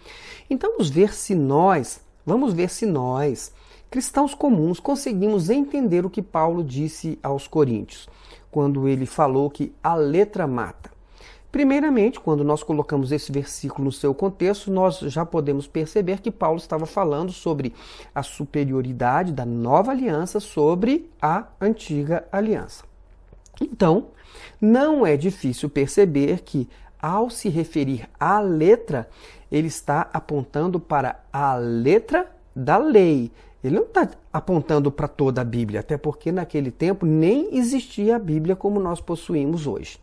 Então 0.47 0.73
vamos 0.73 0.91
ver 0.91 1.11
se 1.11 1.33
nós, 1.33 2.01
vamos 2.23 2.53
ver 2.53 2.69
se 2.69 2.85
nós, 2.85 3.51
cristãos 3.89 4.35
comuns, 4.35 4.79
conseguimos 4.79 5.49
entender 5.49 6.05
o 6.05 6.09
que 6.09 6.21
Paulo 6.21 6.63
disse 6.63 7.17
aos 7.23 7.47
Coríntios, 7.47 8.07
quando 8.51 8.87
ele 8.87 9.07
falou 9.07 9.49
que 9.49 9.73
a 9.81 9.95
letra 9.95 10.45
mata. 10.45 10.94
Primeiramente, 11.55 12.19
quando 12.19 12.43
nós 12.43 12.63
colocamos 12.63 13.13
esse 13.13 13.31
versículo 13.31 13.85
no 13.85 13.91
seu 13.93 14.13
contexto, 14.13 14.69
nós 14.69 14.99
já 14.99 15.25
podemos 15.25 15.65
perceber 15.65 16.19
que 16.19 16.29
Paulo 16.29 16.57
estava 16.57 16.85
falando 16.85 17.31
sobre 17.31 17.73
a 18.13 18.21
superioridade 18.21 19.31
da 19.31 19.45
nova 19.45 19.91
aliança 19.91 20.41
sobre 20.41 21.09
a 21.21 21.45
antiga 21.61 22.27
aliança. 22.29 22.83
Então, 23.61 24.07
não 24.59 25.07
é 25.07 25.15
difícil 25.15 25.69
perceber 25.69 26.41
que, 26.41 26.67
ao 27.01 27.29
se 27.29 27.47
referir 27.47 28.05
à 28.19 28.41
letra, 28.41 29.07
ele 29.49 29.69
está 29.69 30.09
apontando 30.11 30.77
para 30.77 31.23
a 31.31 31.55
letra 31.55 32.29
da 32.53 32.77
lei. 32.77 33.31
Ele 33.63 33.77
não 33.77 33.85
está 33.85 34.09
apontando 34.33 34.91
para 34.91 35.07
toda 35.07 35.39
a 35.39 35.45
Bíblia, 35.45 35.79
até 35.79 35.97
porque 35.97 36.33
naquele 36.33 36.69
tempo 36.69 37.05
nem 37.05 37.57
existia 37.57 38.17
a 38.17 38.19
Bíblia 38.19 38.57
como 38.57 38.77
nós 38.77 38.99
possuímos 38.99 39.65
hoje. 39.65 39.97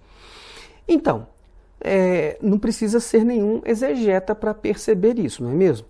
Então, 0.89 1.27
é, 1.83 2.39
não 2.41 2.59
precisa 2.59 3.01
ser 3.01 3.25
nenhum 3.25 3.61
exegeta 3.65 4.35
para 4.35 4.55
perceber 4.55 5.19
isso, 5.19 5.43
não 5.43 5.51
é 5.51 5.55
mesmo? 5.55 5.87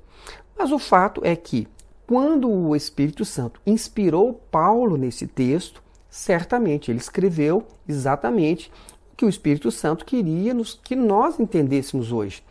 Mas 0.57 0.73
o 0.73 0.79
fato 0.79 1.21
é 1.25 1.35
que, 1.37 1.69
quando 2.07 2.49
o 2.49 2.75
Espírito 2.75 3.25
Santo 3.25 3.61
inspirou 3.67 4.35
Paulo 4.51 4.97
nesse 4.97 5.27
texto, 5.27 5.83
certamente 6.09 6.91
ele 6.91 6.99
escreveu 6.99 7.67
exatamente 7.89 8.71
o 9.13 9.17
que 9.17 9.25
o 9.25 9.29
Espírito 9.29 9.71
Santo 9.71 10.05
queria 10.05 10.53
nos, 10.53 10.79
que 10.83 10.97
nós 10.97 11.39
entendêssemos 11.39 12.13
hoje. 12.13 12.43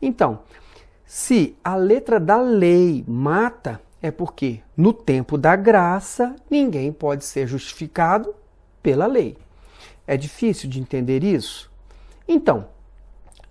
Então, 0.00 0.40
se 1.04 1.56
a 1.64 1.74
letra 1.74 2.20
da 2.20 2.40
lei 2.40 3.04
mata, 3.06 3.80
é 4.00 4.10
porque 4.10 4.60
no 4.76 4.92
tempo 4.92 5.36
da 5.36 5.56
graça 5.56 6.36
ninguém 6.50 6.92
pode 6.92 7.24
ser 7.24 7.46
justificado 7.46 8.34
pela 8.82 9.06
lei. 9.06 9.36
É 10.06 10.16
difícil 10.16 10.68
de 10.70 10.80
entender 10.80 11.24
isso? 11.24 11.70
Então, 12.26 12.66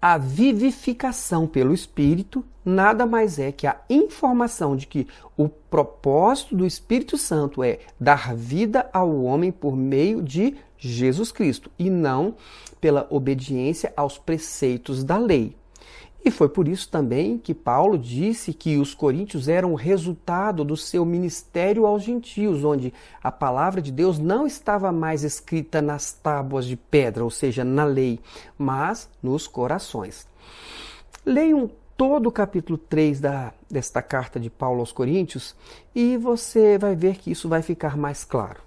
a 0.02 0.18
vivificação 0.18 1.48
pelo 1.48 1.74
Espírito 1.74 2.46
nada 2.64 3.06
mais 3.06 3.40
é 3.40 3.52
que 3.52 3.66
a 3.66 3.80
informação 3.90 4.76
de 4.76 4.86
que 4.86 5.08
o 5.36 5.48
propósito 5.48 6.56
do 6.56 6.66
Espírito 6.66 7.18
Santo 7.18 7.64
é 7.64 7.80
dar 8.00 8.36
vida 8.36 8.90
ao 8.94 9.24
homem 9.24 9.52
por 9.52 9.76
meio 9.76 10.22
de 10.22 10.56
Jesus 10.78 11.32
Cristo 11.32 11.72
e 11.80 11.90
não 11.90 12.36
pela 12.80 13.08
obediência 13.10 13.92
aos 13.96 14.18
preceitos 14.18 15.04
da 15.04 15.18
lei. 15.18 15.56
E 16.24 16.32
foi 16.32 16.50
por 16.50 16.68
isso 16.68 16.90
também 16.90 17.38
que 17.38 17.54
Paulo 17.54 17.98
disse 17.98 18.54
que 18.54 18.78
os 18.78 18.94
coríntios 18.94 19.48
eram 19.48 19.72
o 19.72 19.76
resultado 19.76 20.66
do 20.66 20.76
seu 20.76 21.06
ministério 21.06 21.86
aos 21.86 22.04
gentios, 22.04 22.64
onde 22.64 22.94
a 23.24 23.32
palavra 23.32 23.82
de 23.82 23.92
Deus 23.92 24.20
não 24.20 24.46
estava 24.46 24.92
mais 24.92 25.24
escrita 25.24 25.82
nas 25.82 26.12
tábuas 26.12 26.66
de 26.66 26.76
pedra, 26.76 27.24
ou 27.24 27.30
seja, 27.30 27.64
na 27.64 27.86
lei, 27.86 28.20
mas 28.58 29.10
nos 29.24 29.48
corações. 29.48 30.28
Leiam 31.26 31.70
todo 31.96 32.28
o 32.28 32.32
capítulo 32.32 32.78
3 32.78 33.20
da, 33.20 33.54
desta 33.70 34.02
carta 34.02 34.40
de 34.40 34.50
Paulo 34.50 34.82
aos 34.82 34.92
Coríntios 34.92 35.56
e 35.96 36.16
você 36.18 36.78
vai 36.78 36.96
ver 36.96 37.18
que 37.18 37.32
isso 37.32 37.50
vai 37.50 37.62
ficar 37.62 37.98
mais 37.98 38.24
claro. 38.24 38.67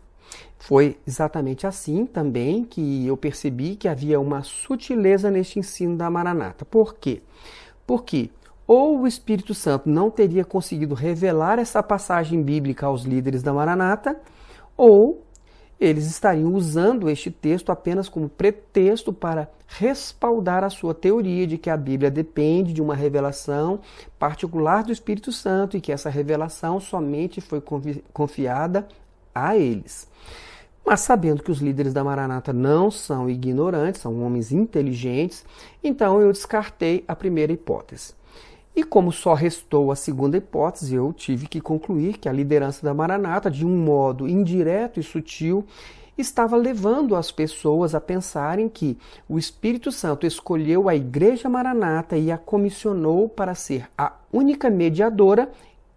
Foi 0.60 0.98
exatamente 1.06 1.66
assim 1.66 2.04
também 2.04 2.64
que 2.64 3.06
eu 3.06 3.16
percebi 3.16 3.76
que 3.76 3.88
havia 3.88 4.20
uma 4.20 4.42
sutileza 4.42 5.30
neste 5.30 5.58
ensino 5.58 5.96
da 5.96 6.10
Maranata. 6.10 6.66
Por 6.66 6.94
quê? 6.94 7.22
Porque 7.86 8.30
ou 8.66 9.00
o 9.00 9.06
Espírito 9.06 9.54
Santo 9.54 9.88
não 9.88 10.10
teria 10.10 10.44
conseguido 10.44 10.94
revelar 10.94 11.58
essa 11.58 11.82
passagem 11.82 12.42
bíblica 12.42 12.86
aos 12.86 13.02
líderes 13.02 13.42
da 13.42 13.52
Maranata, 13.52 14.20
ou 14.76 15.24
eles 15.80 16.06
estariam 16.06 16.52
usando 16.52 17.08
este 17.08 17.30
texto 17.30 17.72
apenas 17.72 18.08
como 18.08 18.28
pretexto 18.28 19.14
para 19.14 19.50
respaldar 19.66 20.62
a 20.62 20.70
sua 20.70 20.92
teoria 20.92 21.46
de 21.46 21.56
que 21.56 21.70
a 21.70 21.76
Bíblia 21.76 22.10
depende 22.10 22.74
de 22.74 22.82
uma 22.82 22.94
revelação 22.94 23.80
particular 24.18 24.84
do 24.84 24.92
Espírito 24.92 25.32
Santo 25.32 25.76
e 25.76 25.80
que 25.80 25.90
essa 25.90 26.10
revelação 26.10 26.78
somente 26.78 27.40
foi 27.40 27.62
confiada 28.12 28.86
a 29.34 29.56
eles. 29.56 30.06
Mas 30.84 31.00
sabendo 31.00 31.42
que 31.42 31.50
os 31.50 31.60
líderes 31.60 31.92
da 31.92 32.02
Maranata 32.02 32.52
não 32.52 32.90
são 32.90 33.30
ignorantes, 33.30 34.00
são 34.00 34.22
homens 34.22 34.50
inteligentes, 34.50 35.44
então 35.84 36.20
eu 36.20 36.32
descartei 36.32 37.04
a 37.06 37.14
primeira 37.14 37.52
hipótese. 37.52 38.14
E 38.74 38.84
como 38.84 39.12
só 39.12 39.34
restou 39.34 39.90
a 39.90 39.96
segunda 39.96 40.36
hipótese, 40.36 40.94
eu 40.94 41.12
tive 41.12 41.46
que 41.46 41.60
concluir 41.60 42.18
que 42.18 42.28
a 42.28 42.32
liderança 42.32 42.84
da 42.84 42.94
Maranata, 42.94 43.50
de 43.50 43.66
um 43.66 43.76
modo 43.76 44.28
indireto 44.28 44.98
e 44.98 45.02
sutil, 45.02 45.66
estava 46.16 46.56
levando 46.56 47.16
as 47.16 47.30
pessoas 47.30 47.94
a 47.94 48.00
pensarem 48.00 48.68
que 48.68 48.96
o 49.28 49.38
Espírito 49.38 49.90
Santo 49.90 50.26
escolheu 50.26 50.88
a 50.88 50.94
Igreja 50.94 51.48
Maranata 51.48 52.16
e 52.16 52.30
a 52.30 52.38
comissionou 52.38 53.28
para 53.28 53.54
ser 53.54 53.88
a 53.96 54.12
única 54.32 54.70
mediadora 54.70 55.50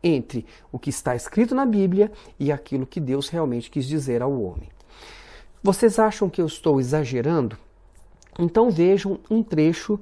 entre 0.04 0.46
o 0.72 0.80
que 0.80 0.90
está 0.90 1.16
escrito 1.16 1.54
na 1.56 1.66
Bíblia 1.66 2.12
e 2.40 2.52
aquilo 2.52 2.86
que 2.86 3.00
Deus 3.00 3.30
realmente 3.30 3.70
quis 3.70 3.86
dizer 3.86 4.22
ao 4.22 4.34
homem. 4.42 4.73
Vocês 5.66 5.98
acham 5.98 6.30
que 6.30 6.42
eu 6.42 6.46
estou 6.46 6.78
exagerando? 6.78 7.58
Então 8.38 8.70
vejam 8.70 9.18
um 9.30 9.42
trecho 9.42 9.98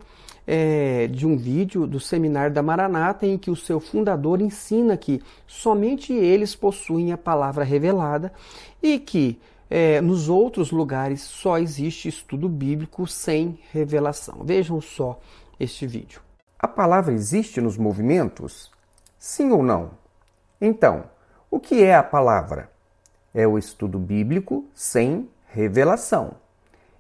é, 0.47 1.05
de 1.05 1.27
um 1.27 1.37
vídeo 1.37 1.85
do 1.85 1.99
seminário 1.99 2.51
da 2.51 2.63
Maranata 2.63 3.27
em 3.27 3.37
que 3.37 3.51
o 3.51 3.55
seu 3.55 3.79
fundador 3.79 4.41
ensina 4.41 4.97
que 4.97 5.21
somente 5.45 6.13
eles 6.13 6.55
possuem 6.55 7.11
a 7.11 7.17
palavra 7.17 7.63
revelada 7.63 8.33
e 8.81 8.97
que 8.97 9.39
é, 9.69 10.01
nos 10.01 10.29
outros 10.29 10.71
lugares 10.71 11.21
só 11.21 11.59
existe 11.59 12.07
estudo 12.09 12.49
bíblico 12.49 13.05
sem 13.05 13.59
revelação. 13.71 14.39
Vejam 14.43 14.81
só 14.81 15.19
este 15.59 15.85
vídeo. 15.85 16.21
A 16.57 16.67
palavra 16.67 17.13
existe 17.13 17.61
nos 17.61 17.77
movimentos? 17.77 18.71
Sim 19.19 19.51
ou 19.51 19.61
não? 19.61 19.91
Então, 20.59 21.03
o 21.51 21.59
que 21.59 21.83
é 21.83 21.93
a 21.93 22.01
palavra? 22.01 22.71
É 23.31 23.47
o 23.47 23.59
estudo 23.59 23.99
bíblico 23.99 24.65
sem 24.73 25.29
revelação. 25.53 26.31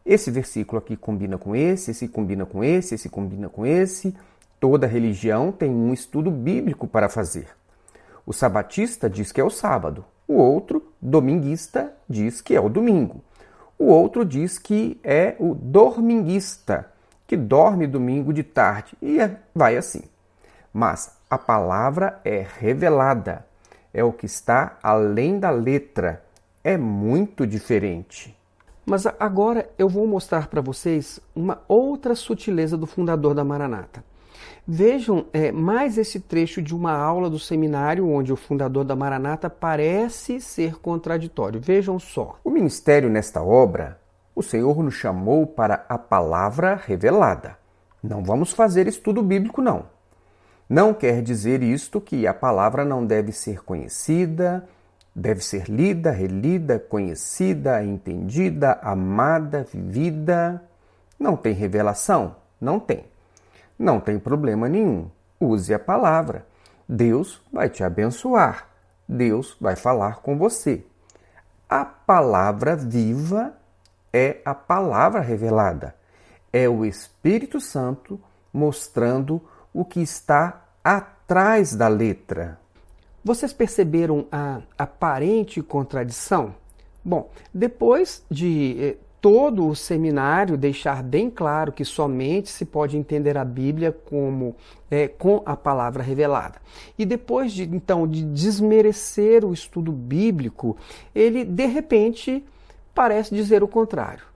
Esse 0.05 0.31
versículo 0.31 0.79
aqui 0.79 0.97
combina 0.97 1.37
com 1.37 1.55
esse, 1.55 1.91
esse 1.91 2.07
combina 2.07 2.45
com 2.45 2.63
esse, 2.63 2.95
esse 2.95 3.09
combina 3.09 3.49
com 3.49 3.65
esse. 3.65 4.15
Toda 4.59 4.87
religião 4.87 5.51
tem 5.51 5.69
um 5.69 5.93
estudo 5.93 6.29
bíblico 6.29 6.87
para 6.87 7.09
fazer. 7.09 7.47
O 8.25 8.33
sabatista 8.33 9.09
diz 9.09 9.31
que 9.31 9.41
é 9.41 9.43
o 9.43 9.49
sábado, 9.49 10.05
o 10.27 10.35
outro, 10.35 10.93
dominguista, 11.01 11.93
diz 12.07 12.41
que 12.41 12.55
é 12.55 12.61
o 12.61 12.69
domingo. 12.69 13.23
O 13.77 13.85
outro 13.85 14.23
diz 14.23 14.59
que 14.59 14.99
é 15.03 15.35
o 15.39 15.55
dorminguista, 15.55 16.91
que 17.25 17.35
dorme 17.35 17.87
domingo 17.87 18.31
de 18.31 18.43
tarde, 18.43 18.95
e 19.01 19.19
é, 19.19 19.37
vai 19.55 19.75
assim. 19.75 20.03
Mas 20.71 21.17
a 21.29 21.37
palavra 21.37 22.19
é 22.23 22.45
revelada, 22.59 23.45
é 23.93 24.03
o 24.03 24.13
que 24.13 24.25
está 24.25 24.77
além 24.83 25.39
da 25.39 25.49
letra, 25.49 26.23
é 26.63 26.77
muito 26.77 27.47
diferente. 27.47 28.37
Mas 28.91 29.05
agora 29.05 29.69
eu 29.79 29.87
vou 29.87 30.05
mostrar 30.05 30.47
para 30.47 30.59
vocês 30.59 31.17
uma 31.33 31.61
outra 31.65 32.13
sutileza 32.13 32.75
do 32.75 32.85
fundador 32.85 33.33
da 33.33 33.41
Maranata. 33.41 34.03
Vejam 34.67 35.27
é, 35.31 35.49
mais 35.49 35.97
esse 35.97 36.19
trecho 36.19 36.61
de 36.61 36.75
uma 36.75 36.91
aula 36.91 37.29
do 37.29 37.39
seminário 37.39 38.09
onde 38.09 38.33
o 38.33 38.35
fundador 38.35 38.83
da 38.83 38.93
Maranata 38.93 39.49
parece 39.49 40.41
ser 40.41 40.75
contraditório. 40.81 41.61
Vejam 41.61 41.97
só. 41.99 42.37
O 42.43 42.49
ministério 42.49 43.09
nesta 43.09 43.41
obra, 43.41 43.97
o 44.35 44.43
Senhor 44.43 44.83
nos 44.83 44.95
chamou 44.95 45.47
para 45.47 45.85
a 45.87 45.97
palavra 45.97 46.75
revelada. 46.75 47.57
Não 48.03 48.21
vamos 48.21 48.51
fazer 48.51 48.89
estudo 48.89 49.23
bíblico, 49.23 49.61
não. 49.61 49.85
Não 50.67 50.93
quer 50.93 51.21
dizer 51.21 51.63
isto 51.63 52.01
que 52.01 52.27
a 52.27 52.33
palavra 52.33 52.83
não 52.83 53.05
deve 53.05 53.31
ser 53.31 53.63
conhecida, 53.63 54.67
deve 55.15 55.41
ser 55.41 55.69
lida, 55.69 56.11
relida, 56.11 56.79
conhecida, 56.79 57.83
entendida, 57.83 58.79
amada, 58.81 59.63
vivida. 59.63 60.63
Não 61.19 61.35
tem 61.35 61.53
revelação? 61.53 62.35
Não 62.59 62.79
tem. 62.79 63.05
Não 63.77 63.99
tem 63.99 64.17
problema 64.17 64.69
nenhum. 64.69 65.09
Use 65.39 65.73
a 65.73 65.79
palavra. 65.79 66.45
Deus 66.87 67.41
vai 67.51 67.69
te 67.69 67.83
abençoar. 67.83 68.67
Deus 69.07 69.57
vai 69.59 69.75
falar 69.75 70.17
com 70.21 70.37
você. 70.37 70.85
A 71.69 71.83
palavra 71.83 72.75
viva 72.75 73.53
é 74.13 74.37
a 74.45 74.53
palavra 74.53 75.21
revelada. 75.21 75.95
É 76.51 76.67
o 76.67 76.85
Espírito 76.85 77.59
Santo 77.59 78.19
mostrando 78.53 79.41
o 79.73 79.85
que 79.85 80.01
está 80.01 80.65
atrás 80.83 81.75
da 81.75 81.87
letra. 81.87 82.60
Vocês 83.23 83.53
perceberam 83.53 84.25
a 84.31 84.61
aparente 84.77 85.61
contradição? 85.61 86.55
Bom, 87.05 87.29
depois 87.53 88.23
de 88.29 88.77
eh, 88.79 88.95
todo 89.21 89.67
o 89.67 89.75
seminário 89.75 90.57
deixar 90.57 91.03
bem 91.03 91.29
claro 91.29 91.71
que 91.71 91.85
somente 91.85 92.49
se 92.49 92.65
pode 92.65 92.97
entender 92.97 93.37
a 93.37 93.45
Bíblia 93.45 93.91
como 93.91 94.55
é, 94.89 95.07
com 95.07 95.43
a 95.45 95.55
palavra 95.55 96.01
revelada. 96.01 96.59
E 96.97 97.05
depois 97.05 97.51
de 97.53 97.63
então 97.63 98.07
de 98.07 98.23
desmerecer 98.23 99.45
o 99.45 99.53
estudo 99.53 99.91
bíblico, 99.91 100.75
ele 101.13 101.45
de 101.45 101.67
repente 101.67 102.43
parece 102.93 103.35
dizer 103.35 103.61
o 103.61 103.67
contrário. 103.67 104.30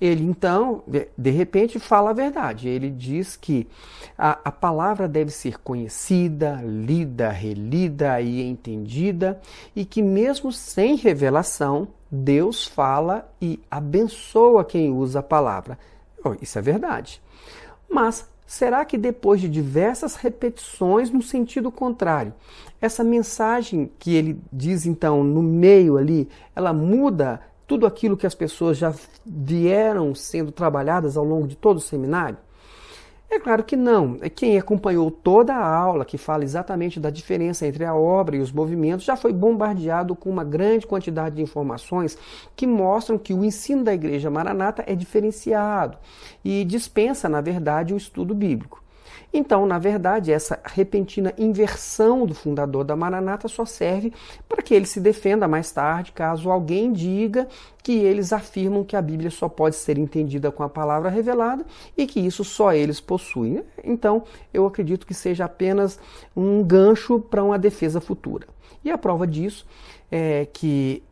Ele 0.00 0.24
então, 0.24 0.82
de 1.16 1.30
repente, 1.30 1.78
fala 1.78 2.10
a 2.10 2.14
verdade. 2.14 2.68
Ele 2.68 2.90
diz 2.90 3.34
que 3.34 3.66
a, 4.16 4.38
a, 4.44 4.52
palavra 4.52 5.08
deve 5.08 5.30
ser 5.30 5.58
conhecida, 5.58 6.60
lida, 6.62 7.30
relida 7.30 8.20
e 8.20 8.42
entendida, 8.42 9.40
e 9.74 9.84
que, 9.84 10.02
mesmo 10.02 10.52
sem 10.52 10.96
revelação, 10.96 11.88
Deus 12.10 12.66
fala 12.66 13.30
e 13.40 13.58
abençoa 13.70 14.64
quem 14.64 14.92
usa 14.92 15.20
a 15.20 15.22
palavra. 15.22 15.78
Oh, 16.22 16.34
isso 16.42 16.58
é 16.58 16.62
verdade. 16.62 17.22
Mas 17.88 18.28
será 18.46 18.84
que 18.84 18.98
depois 18.98 19.40
de 19.40 19.48
diversas 19.48 20.14
repetições 20.14 21.10
no 21.10 21.22
sentido 21.22 21.70
contrário, 21.72 22.34
essa 22.80 23.02
mensagem 23.02 23.90
que 23.98 24.14
ele 24.14 24.40
diz 24.52 24.86
então 24.86 25.24
no 25.24 25.42
meio 25.42 25.96
ali, 25.96 26.28
ela 26.54 26.72
muda 26.72 27.40
tudo 27.66 27.86
aquilo 27.86 28.16
que 28.16 28.26
as 28.26 28.34
pessoas 28.34 28.78
já 28.78 28.94
vieram 29.24 30.14
sendo 30.14 30.52
trabalhadas 30.52 31.16
ao 31.16 31.24
longo 31.24 31.46
de 31.46 31.56
todo 31.56 31.78
o 31.78 31.80
seminário? 31.80 32.38
É 33.28 33.40
claro 33.40 33.64
que 33.64 33.76
não. 33.76 34.16
É 34.20 34.30
quem 34.30 34.56
acompanhou 34.56 35.10
toda 35.10 35.52
a 35.52 35.76
aula, 35.76 36.04
que 36.04 36.16
fala 36.16 36.44
exatamente 36.44 37.00
da 37.00 37.10
diferença 37.10 37.66
entre 37.66 37.84
a 37.84 37.94
obra 37.94 38.36
e 38.36 38.40
os 38.40 38.52
movimentos, 38.52 39.04
já 39.04 39.16
foi 39.16 39.32
bombardeado 39.32 40.14
com 40.14 40.30
uma 40.30 40.44
grande 40.44 40.86
quantidade 40.86 41.36
de 41.36 41.42
informações 41.42 42.16
que 42.54 42.66
mostram 42.66 43.18
que 43.18 43.34
o 43.34 43.44
ensino 43.44 43.82
da 43.82 43.92
Igreja 43.92 44.30
Maranata 44.30 44.84
é 44.86 44.94
diferenciado 44.94 45.98
e 46.44 46.64
dispensa, 46.64 47.28
na 47.28 47.40
verdade, 47.40 47.92
o 47.92 47.96
estudo 47.96 48.32
bíblico. 48.32 48.85
Então, 49.38 49.66
na 49.66 49.78
verdade, 49.78 50.32
essa 50.32 50.58
repentina 50.64 51.30
inversão 51.36 52.24
do 52.24 52.34
fundador 52.34 52.84
da 52.84 52.96
Maranata 52.96 53.48
só 53.48 53.66
serve 53.66 54.10
para 54.48 54.62
que 54.62 54.72
ele 54.72 54.86
se 54.86 54.98
defenda 54.98 55.46
mais 55.46 55.70
tarde, 55.70 56.10
caso 56.12 56.50
alguém 56.50 56.90
diga 56.90 57.46
que 57.82 57.92
eles 57.92 58.32
afirmam 58.32 58.82
que 58.82 58.96
a 58.96 59.02
Bíblia 59.02 59.30
só 59.30 59.46
pode 59.46 59.76
ser 59.76 59.98
entendida 59.98 60.50
com 60.50 60.62
a 60.62 60.70
palavra 60.70 61.10
revelada 61.10 61.66
e 61.94 62.06
que 62.06 62.18
isso 62.18 62.42
só 62.44 62.72
eles 62.72 62.98
possuem. 62.98 63.62
Então, 63.84 64.22
eu 64.54 64.64
acredito 64.64 65.06
que 65.06 65.12
seja 65.12 65.44
apenas 65.44 66.00
um 66.34 66.62
gancho 66.62 67.20
para 67.20 67.44
uma 67.44 67.58
defesa 67.58 68.00
futura. 68.00 68.46
E 68.82 68.90
a 68.90 68.96
prova 68.96 69.26
disso 69.26 69.66
é 70.10 70.48
que 70.50 71.02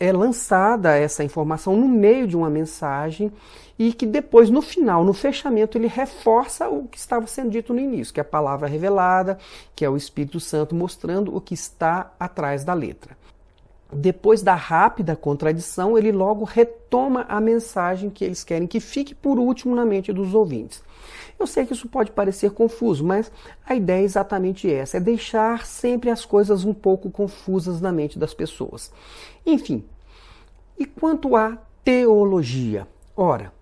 é 0.00 0.10
lançada 0.10 0.96
essa 0.96 1.22
informação 1.22 1.76
no 1.76 1.86
meio 1.86 2.26
de 2.26 2.34
uma 2.34 2.48
mensagem 2.48 3.30
e 3.78 3.92
que 3.92 4.06
depois, 4.06 4.50
no 4.50 4.62
final, 4.62 5.04
no 5.04 5.12
fechamento, 5.12 5.76
ele 5.76 5.88
reforça 5.88 6.68
o 6.68 6.86
que 6.86 6.98
estava 6.98 7.26
sendo 7.26 7.50
dito 7.50 7.72
no 7.74 7.80
início, 7.80 8.14
que 8.14 8.20
é 8.20 8.22
a 8.22 8.24
palavra 8.24 8.68
revelada, 8.68 9.38
que 9.74 9.84
é 9.84 9.90
o 9.90 9.96
Espírito 9.96 10.38
Santo 10.38 10.74
mostrando 10.74 11.34
o 11.34 11.40
que 11.40 11.54
está 11.54 12.12
atrás 12.18 12.64
da 12.64 12.72
letra. 12.72 13.16
Depois 13.92 14.42
da 14.42 14.54
rápida 14.54 15.14
contradição, 15.14 15.96
ele 15.96 16.10
logo 16.10 16.44
retoma 16.44 17.26
a 17.28 17.40
mensagem 17.40 18.10
que 18.10 18.24
eles 18.24 18.42
querem 18.42 18.66
que 18.66 18.80
fique 18.80 19.14
por 19.14 19.38
último 19.38 19.74
na 19.74 19.84
mente 19.84 20.12
dos 20.12 20.34
ouvintes. 20.34 20.82
Eu 21.38 21.46
sei 21.46 21.66
que 21.66 21.72
isso 21.72 21.88
pode 21.88 22.10
parecer 22.10 22.50
confuso, 22.50 23.04
mas 23.04 23.30
a 23.66 23.74
ideia 23.74 24.00
é 24.00 24.04
exatamente 24.04 24.70
essa: 24.72 24.96
é 24.96 25.00
deixar 25.00 25.66
sempre 25.66 26.10
as 26.10 26.24
coisas 26.24 26.64
um 26.64 26.74
pouco 26.74 27.10
confusas 27.10 27.80
na 27.80 27.92
mente 27.92 28.18
das 28.18 28.34
pessoas. 28.34 28.92
Enfim, 29.44 29.84
e 30.78 30.86
quanto 30.86 31.36
à 31.36 31.58
teologia? 31.84 32.88
Ora, 33.16 33.52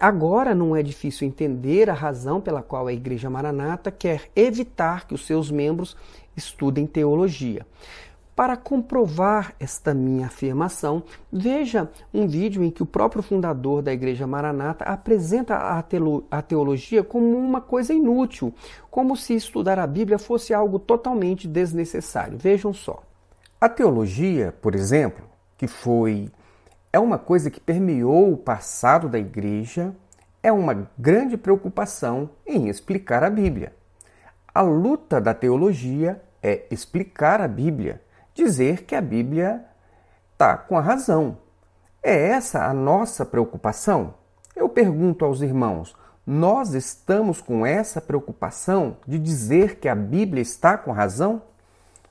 agora 0.00 0.54
não 0.54 0.74
é 0.74 0.82
difícil 0.82 1.26
entender 1.26 1.90
a 1.90 1.94
razão 1.94 2.40
pela 2.40 2.62
qual 2.62 2.86
a 2.86 2.92
Igreja 2.92 3.28
Maranata 3.28 3.90
quer 3.90 4.30
evitar 4.34 5.06
que 5.06 5.14
os 5.14 5.26
seus 5.26 5.50
membros 5.50 5.96
estudem 6.36 6.86
teologia. 6.86 7.66
Para 8.36 8.56
comprovar 8.56 9.54
esta 9.60 9.94
minha 9.94 10.26
afirmação, 10.26 11.04
veja 11.32 11.88
um 12.12 12.26
vídeo 12.26 12.64
em 12.64 12.70
que 12.70 12.82
o 12.82 12.86
próprio 12.86 13.22
fundador 13.22 13.80
da 13.80 13.92
Igreja 13.92 14.26
Maranata 14.26 14.84
apresenta 14.84 15.56
a 15.56 16.42
teologia 16.42 17.04
como 17.04 17.38
uma 17.38 17.60
coisa 17.60 17.94
inútil, 17.94 18.52
como 18.90 19.16
se 19.16 19.34
estudar 19.34 19.78
a 19.78 19.86
Bíblia 19.86 20.18
fosse 20.18 20.52
algo 20.52 20.80
totalmente 20.80 21.46
desnecessário. 21.46 22.36
Vejam 22.36 22.74
só. 22.74 23.04
A 23.60 23.68
teologia, 23.68 24.52
por 24.60 24.74
exemplo, 24.74 25.24
que 25.56 25.68
foi 25.68 26.28
é 26.94 26.98
uma 27.00 27.18
coisa 27.18 27.50
que 27.50 27.58
permeou 27.58 28.32
o 28.32 28.36
passado 28.36 29.08
da 29.08 29.18
igreja, 29.18 29.92
é 30.40 30.52
uma 30.52 30.86
grande 30.96 31.36
preocupação 31.36 32.30
em 32.46 32.68
explicar 32.68 33.24
a 33.24 33.30
Bíblia. 33.30 33.74
A 34.54 34.60
luta 34.60 35.20
da 35.20 35.34
teologia 35.34 36.22
é 36.40 36.64
explicar 36.70 37.40
a 37.40 37.48
Bíblia, 37.48 38.00
dizer 38.32 38.84
que 38.84 38.94
a 38.94 39.00
Bíblia 39.00 39.64
está 40.34 40.56
com 40.56 40.78
a 40.78 40.80
razão. 40.80 41.38
É 42.00 42.28
essa 42.28 42.64
a 42.64 42.72
nossa 42.72 43.26
preocupação? 43.26 44.14
Eu 44.54 44.68
pergunto 44.68 45.24
aos 45.24 45.42
irmãos: 45.42 45.96
nós 46.24 46.74
estamos 46.74 47.40
com 47.40 47.66
essa 47.66 48.00
preocupação 48.00 48.98
de 49.04 49.18
dizer 49.18 49.80
que 49.80 49.88
a 49.88 49.96
Bíblia 49.96 50.42
está 50.42 50.78
com 50.78 50.92
razão? 50.92 51.42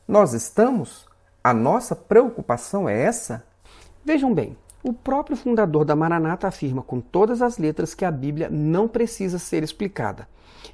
Nós 0.06 0.34
estamos? 0.34 1.08
A 1.42 1.54
nossa 1.54 1.96
preocupação 1.96 2.90
é 2.90 3.02
essa? 3.02 3.46
Vejam 4.04 4.34
bem, 4.34 4.58
o 4.84 4.92
próprio 4.92 5.38
fundador 5.38 5.86
da 5.86 5.96
Maranata 5.96 6.48
afirma 6.48 6.82
com 6.82 7.00
todas 7.00 7.42
as 7.42 7.58
letras 7.58 7.96
que 7.96 8.04
a 8.04 8.12
Bíblia 8.12 8.50
não 8.52 8.88
precisa 8.88 9.40
ser 9.40 9.64
explicada. 9.64 10.28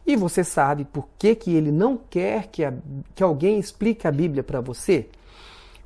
E 0.06 0.16
você 0.16 0.44
sabe 0.44 0.84
por 0.84 1.08
que, 1.18 1.36
que 1.36 1.54
ele 1.54 1.72
não 1.72 2.00
quer 2.10 2.48
que, 2.48 2.66
a, 2.66 2.74
que 3.14 3.22
alguém 3.22 3.60
explique 3.60 4.08
a 4.08 4.12
Bíblia 4.12 4.44
para 4.44 4.60
você? 4.60 5.08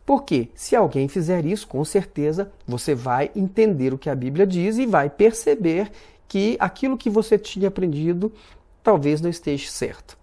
Porque 0.05 0.49
se 0.55 0.75
alguém 0.75 1.07
fizer 1.07 1.45
isso, 1.45 1.67
com 1.67 1.83
certeza 1.83 2.51
você 2.65 2.95
vai 2.95 3.29
entender 3.35 3.93
o 3.93 3.97
que 3.97 4.09
a 4.09 4.15
Bíblia 4.15 4.47
diz 4.47 4.77
e 4.77 4.85
vai 4.85 5.09
perceber 5.09 5.91
que 6.27 6.57
aquilo 6.59 6.97
que 6.97 7.09
você 7.09 7.37
tinha 7.37 7.67
aprendido 7.67 8.31
talvez 8.81 9.21
não 9.21 9.29
esteja 9.29 9.69
certo. 9.69 10.17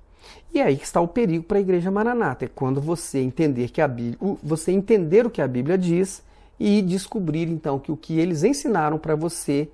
E 0.52 0.60
aí 0.60 0.74
está 0.74 1.00
o 1.00 1.08
perigo 1.08 1.44
para 1.44 1.58
a 1.58 1.60
igreja 1.60 1.90
Maranata, 1.90 2.44
é 2.44 2.48
quando 2.48 2.80
você 2.80 3.20
entender 3.20 3.70
que 3.70 3.80
a 3.80 3.86
Bíblia, 3.86 4.18
você 4.42 4.72
entender 4.72 5.24
o 5.24 5.30
que 5.30 5.40
a 5.40 5.46
Bíblia 5.46 5.78
diz 5.78 6.22
e 6.60 6.82
descobrir 6.82 7.48
então 7.48 7.78
que 7.78 7.90
o 7.90 7.96
que 7.96 8.20
eles 8.20 8.44
ensinaram 8.44 8.98
para 8.98 9.16
você 9.16 9.70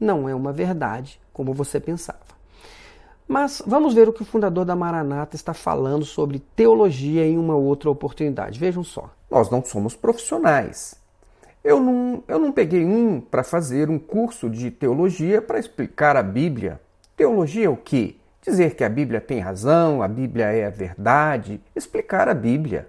não 0.00 0.26
é 0.26 0.34
uma 0.34 0.54
verdade 0.54 1.20
como 1.34 1.52
você 1.52 1.78
pensava. 1.78 2.30
Mas 3.28 3.62
vamos 3.64 3.94
ver 3.94 4.08
o 4.08 4.12
que 4.12 4.22
o 4.22 4.24
fundador 4.26 4.64
da 4.64 4.74
Maranata 4.74 5.36
está 5.36 5.54
falando 5.54 6.04
sobre 6.04 6.40
teologia 6.56 7.24
em 7.24 7.38
uma 7.38 7.54
outra 7.54 7.90
oportunidade. 7.90 8.58
Vejam 8.58 8.82
só. 8.82 9.10
Nós 9.30 9.50
não 9.50 9.62
somos 9.62 9.94
profissionais. 9.94 10.96
Eu 11.62 11.78
não, 11.78 12.24
eu 12.26 12.38
não 12.38 12.50
peguei 12.50 12.84
um 12.84 13.20
para 13.20 13.44
fazer 13.44 13.90
um 13.90 13.98
curso 13.98 14.48
de 14.48 14.70
teologia 14.70 15.42
para 15.42 15.60
explicar 15.60 16.16
a 16.16 16.22
Bíblia. 16.22 16.80
Teologia 17.14 17.66
é 17.66 17.68
o 17.68 17.76
quê? 17.76 18.16
Dizer 18.42 18.74
que 18.74 18.82
a 18.82 18.88
Bíblia 18.88 19.20
tem 19.20 19.38
razão, 19.38 20.02
a 20.02 20.08
Bíblia 20.08 20.46
é 20.46 20.66
a 20.66 20.70
verdade, 20.70 21.60
explicar 21.76 22.28
a 22.28 22.34
Bíblia. 22.34 22.88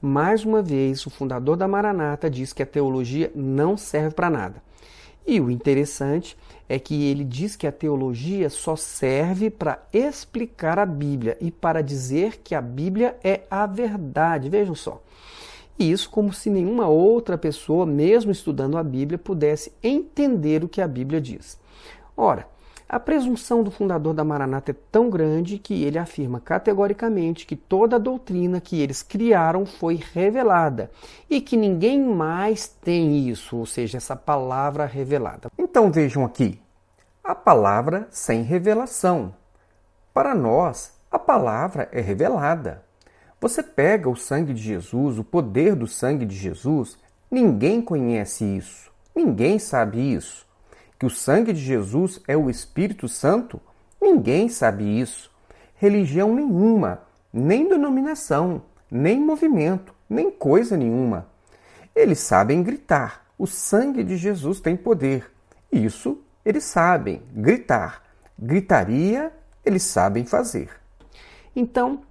Mais 0.00 0.44
uma 0.44 0.62
vez, 0.62 1.04
o 1.04 1.10
fundador 1.10 1.56
da 1.56 1.68
Maranata 1.68 2.30
diz 2.30 2.52
que 2.52 2.62
a 2.62 2.66
teologia 2.66 3.30
não 3.34 3.76
serve 3.76 4.14
para 4.14 4.30
nada. 4.30 4.62
E 5.26 5.38
o 5.40 5.50
interessante 5.50 6.36
é 6.68 6.78
que 6.78 7.04
ele 7.04 7.22
diz 7.22 7.54
que 7.54 7.66
a 7.66 7.72
teologia 7.72 8.48
só 8.48 8.76
serve 8.76 9.50
para 9.50 9.82
explicar 9.92 10.78
a 10.78 10.86
Bíblia 10.86 11.36
e 11.40 11.50
para 11.50 11.82
dizer 11.82 12.38
que 12.42 12.54
a 12.54 12.62
Bíblia 12.62 13.16
é 13.22 13.42
a 13.50 13.66
verdade. 13.66 14.48
Vejam 14.48 14.74
só. 14.74 15.02
Isso 15.78 16.10
como 16.10 16.32
se 16.32 16.48
nenhuma 16.48 16.88
outra 16.88 17.36
pessoa, 17.36 17.84
mesmo 17.84 18.30
estudando 18.30 18.78
a 18.78 18.82
Bíblia, 18.82 19.18
pudesse 19.18 19.72
entender 19.82 20.64
o 20.64 20.68
que 20.68 20.80
a 20.80 20.88
Bíblia 20.88 21.20
diz. 21.20 21.58
Ora, 22.16 22.48
a 22.92 22.98
presunção 22.98 23.62
do 23.62 23.70
fundador 23.70 24.12
da 24.12 24.24
Maranata 24.24 24.72
é 24.72 24.74
tão 24.90 25.08
grande 25.08 25.58
que 25.58 25.84
ele 25.84 25.96
afirma 25.96 26.40
categoricamente 26.40 27.46
que 27.46 27.54
toda 27.54 27.94
a 27.94 28.00
doutrina 28.00 28.60
que 28.60 28.80
eles 28.80 29.00
criaram 29.00 29.64
foi 29.64 30.00
revelada 30.12 30.90
e 31.30 31.40
que 31.40 31.56
ninguém 31.56 32.02
mais 32.02 32.66
tem 32.66 33.28
isso, 33.28 33.56
ou 33.58 33.64
seja, 33.64 33.96
essa 33.96 34.16
palavra 34.16 34.86
revelada. 34.86 35.52
Então 35.56 35.92
vejam 35.92 36.24
aqui, 36.24 36.60
a 37.22 37.32
palavra 37.32 38.08
sem 38.10 38.42
revelação. 38.42 39.32
Para 40.12 40.34
nós, 40.34 40.92
a 41.12 41.18
palavra 41.18 41.88
é 41.92 42.00
revelada. 42.00 42.84
Você 43.40 43.62
pega 43.62 44.10
o 44.10 44.16
sangue 44.16 44.52
de 44.52 44.62
Jesus, 44.62 45.16
o 45.16 45.22
poder 45.22 45.76
do 45.76 45.86
sangue 45.86 46.26
de 46.26 46.34
Jesus, 46.34 46.98
ninguém 47.30 47.80
conhece 47.80 48.44
isso, 48.44 48.90
ninguém 49.14 49.60
sabe 49.60 50.12
isso 50.12 50.49
que 51.00 51.06
o 51.06 51.10
sangue 51.10 51.54
de 51.54 51.60
Jesus 51.60 52.20
é 52.28 52.36
o 52.36 52.50
Espírito 52.50 53.08
Santo? 53.08 53.58
Ninguém 53.98 54.50
sabe 54.50 54.84
isso. 55.00 55.30
Religião 55.76 56.34
nenhuma, 56.34 57.00
nem 57.32 57.66
denominação, 57.66 58.60
nem 58.90 59.18
movimento, 59.18 59.94
nem 60.06 60.30
coisa 60.30 60.76
nenhuma. 60.76 61.26
Eles 61.96 62.18
sabem 62.18 62.62
gritar: 62.62 63.24
o 63.38 63.46
sangue 63.46 64.04
de 64.04 64.18
Jesus 64.18 64.60
tem 64.60 64.76
poder. 64.76 65.32
Isso 65.72 66.18
eles 66.44 66.64
sabem 66.64 67.22
gritar. 67.32 68.02
Gritaria 68.38 69.32
eles 69.64 69.84
sabem 69.84 70.26
fazer. 70.26 70.68
Então, 71.56 72.02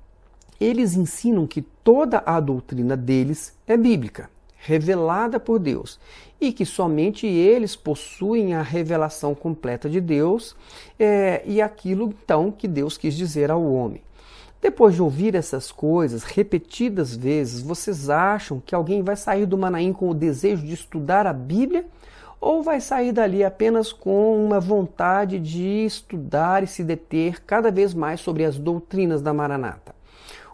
eles 0.60 0.96
ensinam 0.96 1.46
que 1.46 1.62
toda 1.62 2.24
a 2.26 2.40
doutrina 2.40 2.98
deles 2.98 3.56
é 3.68 3.78
bíblica 3.78 4.32
revelada 4.60 5.40
por 5.40 5.60
Deus 5.60 6.00
e 6.40 6.52
que 6.52 6.66
somente 6.66 7.26
eles 7.28 7.76
possuem 7.76 8.54
a 8.54 8.62
revelação 8.62 9.36
completa 9.36 9.90
de 9.90 10.00
Deus 10.00 10.56
é, 10.98 11.42
e 11.46 11.62
aquilo 11.62 12.14
então 12.24 12.52
que 12.52 12.68
Deus 12.68 12.98
quis 12.98 13.14
dizer 13.16 13.52
ao 13.52 13.64
homem. 13.64 14.02
Depois 14.62 14.94
de 14.94 15.02
ouvir 15.02 15.36
essas 15.36 15.72
coisas 15.72 16.24
repetidas 16.24 17.16
vezes, 17.16 17.62
vocês 17.62 18.10
acham 18.10 18.62
que 18.66 18.76
alguém 18.76 19.02
vai 19.02 19.16
sair 19.16 19.46
do 19.46 19.58
Manaim 19.58 19.94
com 19.94 20.10
o 20.10 20.14
desejo 20.14 20.66
de 20.66 20.74
estudar 20.74 21.26
a 21.26 21.34
Bíblia? 21.34 21.86
Ou 22.42 22.64
vai 22.64 22.80
sair 22.80 23.12
dali 23.12 23.44
apenas 23.44 23.92
com 23.92 24.46
uma 24.46 24.60
vontade 24.60 25.40
de 25.40 25.86
estudar 25.86 26.64
e 26.64 26.68
se 26.68 26.84
deter 26.84 27.42
cada 27.44 27.70
vez 27.70 27.94
mais 27.94 28.22
sobre 28.22 28.46
as 28.46 28.58
doutrinas 28.58 29.22
da 29.22 29.34
Maranata? 29.34 29.99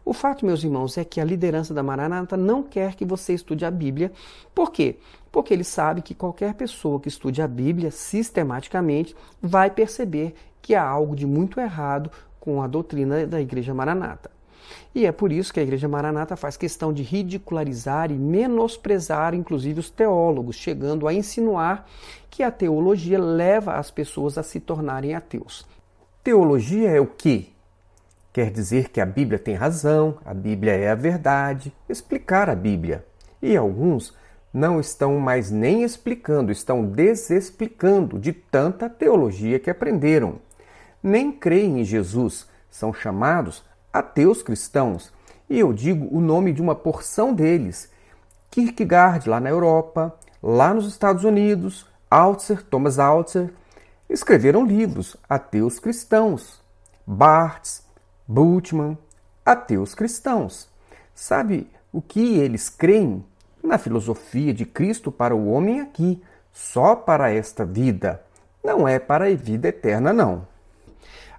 O 0.06 0.14
fato, 0.14 0.46
meus 0.46 0.64
irmãos, 0.64 1.00
é 1.00 1.04
que 1.04 1.20
a 1.20 1.26
liderança 1.26 1.74
da 1.74 1.82
Maranata 1.82 2.38
não 2.38 2.62
quer 2.62 2.94
que 2.94 3.04
você 3.04 3.34
estude 3.34 3.66
a 3.66 3.72
Bíblia. 3.72 4.12
Por 4.54 4.72
quê? 4.72 4.98
Porque 5.32 5.52
ele 5.52 5.64
sabe 5.64 6.04
que 6.04 6.14
qualquer 6.14 6.54
pessoa 6.54 7.00
que 7.00 7.08
estude 7.08 7.42
a 7.42 7.48
Bíblia 7.48 7.90
sistematicamente 7.90 9.16
vai 9.42 9.72
perceber 9.72 10.36
que 10.62 10.76
há 10.76 10.88
algo 10.88 11.16
de 11.16 11.26
muito 11.26 11.60
errado 11.60 12.12
com 12.40 12.62
a 12.62 12.68
doutrina 12.68 13.26
da 13.26 13.42
Igreja 13.42 13.74
Maranata. 13.74 14.30
E 14.94 15.08
é 15.08 15.12
por 15.12 15.32
isso 15.32 15.52
que 15.52 15.60
a 15.60 15.64
Igreja 15.64 15.88
Maranata 15.88 16.36
faz 16.36 16.56
questão 16.56 16.94
de 16.94 17.02
ridicularizar 17.02 18.12
e 18.12 18.16
menosprezar, 18.16 19.34
inclusive, 19.34 19.80
os 19.80 19.90
teólogos, 19.90 20.56
chegando 20.56 21.08
a 21.08 21.14
insinuar 21.14 21.88
que 22.30 22.44
a 22.44 22.52
teologia 22.52 23.20
leva 23.20 23.74
as 23.74 23.90
pessoas 23.90 24.38
a 24.38 24.44
se 24.44 24.60
tornarem 24.60 25.16
ateus. 25.16 25.66
Teologia 26.24 26.92
é 26.92 27.00
o 27.00 27.08
quê? 27.08 27.55
Quer 28.36 28.52
dizer 28.52 28.90
que 28.90 29.00
a 29.00 29.06
Bíblia 29.06 29.40
tem 29.40 29.56
razão, 29.56 30.18
a 30.26 30.34
Bíblia 30.34 30.74
é 30.74 30.90
a 30.90 30.94
verdade, 30.94 31.74
explicar 31.88 32.50
a 32.50 32.54
Bíblia. 32.54 33.06
E 33.42 33.56
alguns 33.56 34.14
não 34.54 34.78
estão 34.78 35.18
mais 35.20 35.50
nem 35.50 35.84
explicando, 35.84 36.52
estão 36.52 36.84
desexplicando 36.84 38.20
de 38.20 38.34
tanta 38.34 38.90
teologia 38.90 39.58
que 39.58 39.70
aprenderam. 39.70 40.36
Nem 41.02 41.32
creem 41.32 41.80
em 41.80 41.86
Jesus, 41.86 42.46
são 42.70 42.94
chamados 42.94 43.64
ateus 43.94 44.44
cristãos. 44.44 45.14
E 45.50 45.58
eu 45.58 45.72
digo 45.72 46.14
o 46.14 46.20
nome 46.20 46.52
de 46.52 46.62
uma 46.62 46.76
porção 46.76 47.34
deles: 47.34 47.90
Kierkegaard, 48.52 49.30
lá 49.30 49.40
na 49.40 49.50
Europa, 49.50 50.14
lá 50.44 50.74
nos 50.74 50.90
Estados 50.90 51.24
Unidos, 51.24 51.88
Altzer, 52.12 52.64
Thomas 52.64 53.00
Altzer, 53.00 53.50
escreveram 54.10 54.66
livros 54.66 55.16
ateus 55.30 55.80
cristãos. 55.80 56.62
Barthes, 57.08 57.85
Bultmann, 58.28 58.98
ateus 59.46 59.94
cristãos. 59.94 60.68
Sabe 61.14 61.70
o 61.94 62.02
que 62.02 62.38
eles 62.38 62.70
creem? 62.70 63.24
Na 63.64 63.78
filosofia 63.78 64.54
de 64.54 64.66
Cristo 64.66 65.12
para 65.12 65.36
o 65.36 65.50
homem 65.50 65.80
aqui, 65.80 66.22
só 66.52 66.96
para 66.96 67.32
esta 67.32 67.66
vida. 67.66 68.22
Não 68.64 68.88
é 68.88 68.98
para 69.00 69.26
a 69.26 69.36
vida 69.36 69.68
eterna, 69.68 70.12
não. 70.12 70.48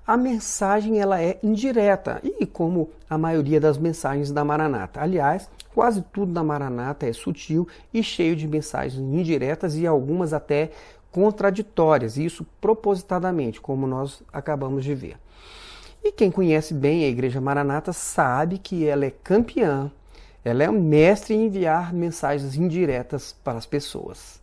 A 0.06 0.16
mensagem 0.16 1.00
ela 1.00 1.20
é 1.20 1.38
indireta 1.42 2.20
e 2.22 2.46
como 2.46 2.90
a 3.10 3.18
maioria 3.18 3.60
das 3.60 3.76
mensagens 3.76 4.30
da 4.30 4.44
Maranata. 4.44 5.00
Aliás, 5.00 5.50
quase 5.74 6.02
tudo 6.12 6.32
da 6.32 6.44
Maranata 6.44 7.06
é 7.06 7.12
sutil 7.12 7.66
e 7.92 8.02
cheio 8.02 8.36
de 8.36 8.46
mensagens 8.46 9.00
indiretas 9.00 9.74
e 9.74 9.84
algumas 9.84 10.32
até 10.32 10.70
contraditórias, 11.10 12.16
e 12.16 12.24
isso 12.24 12.46
propositadamente, 12.60 13.60
como 13.60 13.86
nós 13.86 14.22
acabamos 14.32 14.84
de 14.84 14.94
ver. 14.94 15.16
E 16.02 16.12
quem 16.12 16.30
conhece 16.30 16.72
bem 16.72 17.04
a 17.04 17.08
Igreja 17.08 17.40
Maranata 17.40 17.92
sabe 17.92 18.58
que 18.58 18.86
ela 18.86 19.04
é 19.04 19.10
campeã 19.10 19.90
Ela 20.44 20.64
é 20.64 20.70
um 20.70 20.80
mestre 20.80 21.34
em 21.34 21.46
enviar 21.46 21.92
mensagens 21.92 22.54
indiretas 22.54 23.34
para 23.42 23.58
as 23.58 23.66
pessoas. 23.66 24.40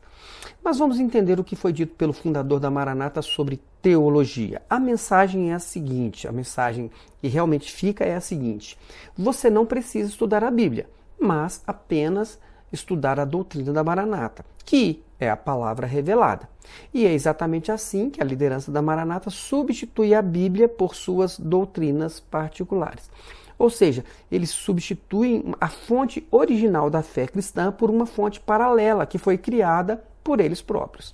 Mas 0.64 0.78
vamos 0.78 0.99
entender 0.99 1.39
o 1.39 1.43
que 1.43 1.56
foi 1.56 1.72
dito 1.72 1.95
pelo 1.95 2.14
fundador 2.14 2.60
da 2.60 2.72
Maranata 2.72 3.22
sobre 3.22 3.62
teologia. 3.82 4.62
A 4.70 4.80
mensagem 4.80 5.51
é 5.51 5.54
a 5.54 5.60
seguinte: 5.60 6.28
a 6.28 6.32
mensagem 6.32 6.89
que 7.22 7.28
realmente 7.28 7.72
fica 7.72 8.04
é 8.04 8.16
a 8.16 8.22
seguinte: 8.22 8.78
você 9.18 9.49
não 9.49 9.66
precisa 9.66 10.10
estudar 10.10 10.43
a 10.43 10.51
Bíblia, 10.51 10.89
mas 11.20 11.62
apenas 11.68 12.39
estudar 12.72 13.20
a 13.20 13.26
doutrina 13.26 13.72
da 13.72 13.84
Maranata, 13.84 14.45
que 14.66 15.04
é 15.24 15.30
a 15.30 15.38
palavra 15.38 15.88
revelada. 15.88 16.50
E 16.94 17.06
é 17.06 17.14
exatamente 17.14 17.72
assim 17.72 18.10
que 18.10 18.22
a 18.22 18.26
liderança 18.26 18.72
da 18.72 18.82
Maranata 18.82 19.30
substitui 19.30 20.14
a 20.14 20.22
Bíblia 20.22 20.68
por 20.68 20.96
suas 20.96 21.40
doutrinas 21.40 22.20
particulares. 22.20 23.10
Ou 23.58 23.70
seja, 23.70 24.04
eles 24.32 24.50
substituem 24.50 25.54
a 25.60 25.68
fonte 25.68 26.28
original 26.32 26.90
da 26.90 27.02
fé 27.02 27.28
cristã 27.28 27.72
por 27.72 27.90
uma 27.90 28.06
fonte 28.06 28.40
paralela 28.40 29.06
que 29.06 29.18
foi 29.18 29.38
criada 29.38 30.04
por 30.24 30.40
eles 30.40 30.62
próprios. 30.62 31.14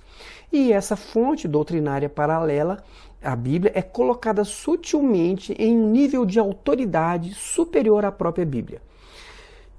E 0.52 0.72
essa 0.72 0.96
fonte 0.96 1.46
doutrinária 1.46 2.08
paralela, 2.08 2.82
a 3.22 3.36
Bíblia, 3.36 3.72
é 3.74 3.82
colocada 3.82 4.44
sutilmente 4.44 5.52
em 5.58 5.76
um 5.76 5.90
nível 5.90 6.24
de 6.24 6.38
autoridade 6.38 7.34
superior 7.34 8.04
à 8.04 8.12
própria 8.12 8.46
Bíblia. 8.46 8.80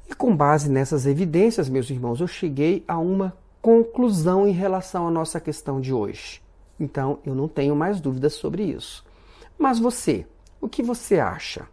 E 0.10 0.14
com 0.14 0.36
base 0.36 0.70
nessas 0.70 1.06
evidências, 1.06 1.70
meus 1.70 1.90
irmãos, 1.90 2.20
eu 2.20 2.28
cheguei 2.28 2.84
a 2.88 2.98
uma 2.98 3.34
conclusão 3.62 4.48
em 4.48 4.52
relação 4.52 5.08
à 5.08 5.12
nossa 5.12 5.40
questão 5.40 5.80
de 5.80 5.94
hoje. 5.94 6.42
Então, 6.80 7.20
eu 7.26 7.36
não 7.36 7.48
tenho 7.48 7.76
mais 7.76 8.02
dúvidas 8.02 8.34
sobre 8.34 8.64
isso. 8.64 9.06
Mas 9.58 9.78
você, 9.78 10.26
o 10.60 10.68
que 10.68 10.82
você 10.82 11.20
acha? 11.20 11.68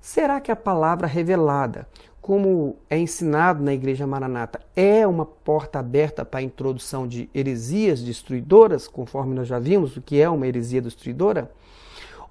Será 0.00 0.40
que 0.40 0.52
a 0.52 0.56
palavra 0.56 1.06
revelada, 1.06 1.88
como 2.20 2.76
é 2.90 2.98
ensinado 2.98 3.62
na 3.62 3.72
Igreja 3.72 4.06
Maranata, 4.06 4.60
é 4.76 5.06
uma 5.06 5.24
porta 5.24 5.78
aberta 5.78 6.24
para 6.24 6.40
a 6.40 6.42
introdução 6.42 7.06
de 7.08 7.30
heresias 7.34 8.02
destruidoras, 8.02 8.86
conforme 8.86 9.34
nós 9.34 9.48
já 9.48 9.58
vimos 9.58 9.96
o 9.96 10.02
que 10.02 10.20
é 10.20 10.28
uma 10.28 10.46
heresia 10.46 10.82
destruidora? 10.82 11.50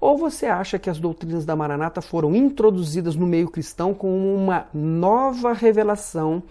Ou 0.00 0.18
você 0.18 0.46
acha 0.46 0.78
que 0.78 0.90
as 0.90 0.98
doutrinas 0.98 1.44
da 1.44 1.56
Maranata 1.56 2.00
foram 2.00 2.34
introduzidas 2.34 3.16
no 3.16 3.26
meio 3.26 3.48
cristão 3.50 3.94
com 3.94 4.34
uma 4.34 4.66
nova 4.74 5.52
revelação 5.52 6.42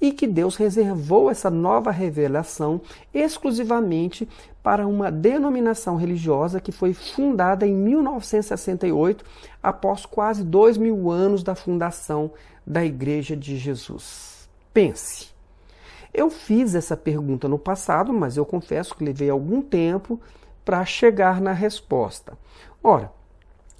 e 0.00 0.12
que 0.12 0.26
Deus 0.26 0.56
reservou 0.56 1.30
essa 1.30 1.50
nova 1.50 1.90
revelação 1.90 2.80
exclusivamente 3.12 4.28
para 4.62 4.86
uma 4.86 5.10
denominação 5.10 5.96
religiosa 5.96 6.60
que 6.60 6.70
foi 6.70 6.92
fundada 6.92 7.66
em 7.66 7.74
1968, 7.74 9.24
após 9.62 10.06
quase 10.06 10.44
dois 10.44 10.76
mil 10.76 11.10
anos 11.10 11.42
da 11.42 11.54
fundação 11.54 12.30
da 12.66 12.84
Igreja 12.84 13.36
de 13.36 13.56
Jesus. 13.56 14.48
Pense. 14.72 15.28
Eu 16.12 16.30
fiz 16.30 16.74
essa 16.74 16.96
pergunta 16.96 17.48
no 17.48 17.58
passado, 17.58 18.12
mas 18.12 18.36
eu 18.36 18.44
confesso 18.44 18.94
que 18.94 19.04
levei 19.04 19.30
algum 19.30 19.60
tempo 19.62 20.20
para 20.64 20.84
chegar 20.84 21.40
na 21.40 21.52
resposta. 21.52 22.36
Ora, 22.82 23.10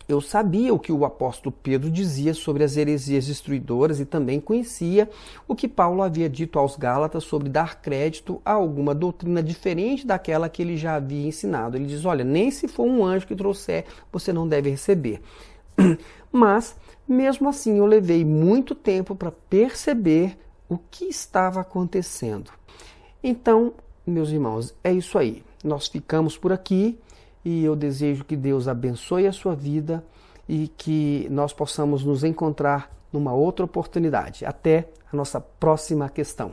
eu 0.09 0.23
sabia 0.23 0.73
o 0.73 0.79
que 0.79 0.91
o 0.91 1.05
apóstolo 1.05 1.55
Pedro 1.63 1.91
dizia 1.91 2.33
sobre 2.33 2.65
as 2.65 2.79
heresias 2.79 3.27
destruidoras 3.27 4.01
e 4.01 4.07
também 4.07 4.41
conhecia 4.41 5.09
o 5.47 5.55
que 5.55 5.69
Paulo 5.69 6.03
havia 6.03 6.31
dito 6.31 6.59
aos 6.59 6.77
Gálatas 6.77 7.25
sobre 7.25 7.51
dar 7.51 7.83
crédito 7.83 8.41
a 8.43 8.53
alguma 8.53 8.95
doutrina 8.95 9.43
diferente 9.43 10.07
daquela 10.07 10.49
que 10.49 10.63
ele 10.63 10.79
já 10.79 10.95
havia 10.95 11.29
ensinado. 11.29 11.77
Ele 11.77 11.85
diz: 11.85 12.07
Olha, 12.07 12.25
nem 12.25 12.51
se 12.51 12.67
for 12.67 12.87
um 12.87 13.05
anjo 13.05 13.27
que 13.27 13.37
trouxer, 13.37 13.85
você 14.11 14.33
não 14.33 14.49
deve 14.49 14.71
receber. 14.71 15.21
Mas, 16.33 16.75
mesmo 17.07 17.47
assim, 17.47 17.77
eu 17.77 17.85
levei 17.85 18.25
muito 18.25 18.75
tempo 18.75 19.15
para 19.15 19.31
perceber 19.31 20.39
o 20.71 20.79
que 20.79 21.05
estava 21.05 21.61
acontecendo. 21.61 22.51
Então, 23.23 23.75
meus 24.07 24.31
irmãos, 24.31 24.75
é 24.83 24.91
isso 24.91 25.19
aí. 25.19 25.43
Nós 25.63 25.87
ficamos 25.87 26.39
por 26.39 26.51
aqui 26.51 26.99
e 27.45 27.64
eu 27.64 27.76
desejo 27.76 28.24
que 28.24 28.36
Deus 28.36 28.68
abençoe 28.68 29.26
a 29.26 29.32
sua 29.32 29.55
vida 29.55 30.05
e 30.49 30.68
que 30.68 31.26
nós 31.30 31.53
possamos 31.53 32.05
nos 32.05 32.24
encontrar 32.24 32.91
numa 33.12 33.32
outra 33.32 33.64
oportunidade. 33.64 34.45
Até 34.45 34.89
a 35.12 35.16
nossa 35.16 35.41
próxima 35.41 36.09
questão. 36.09 36.53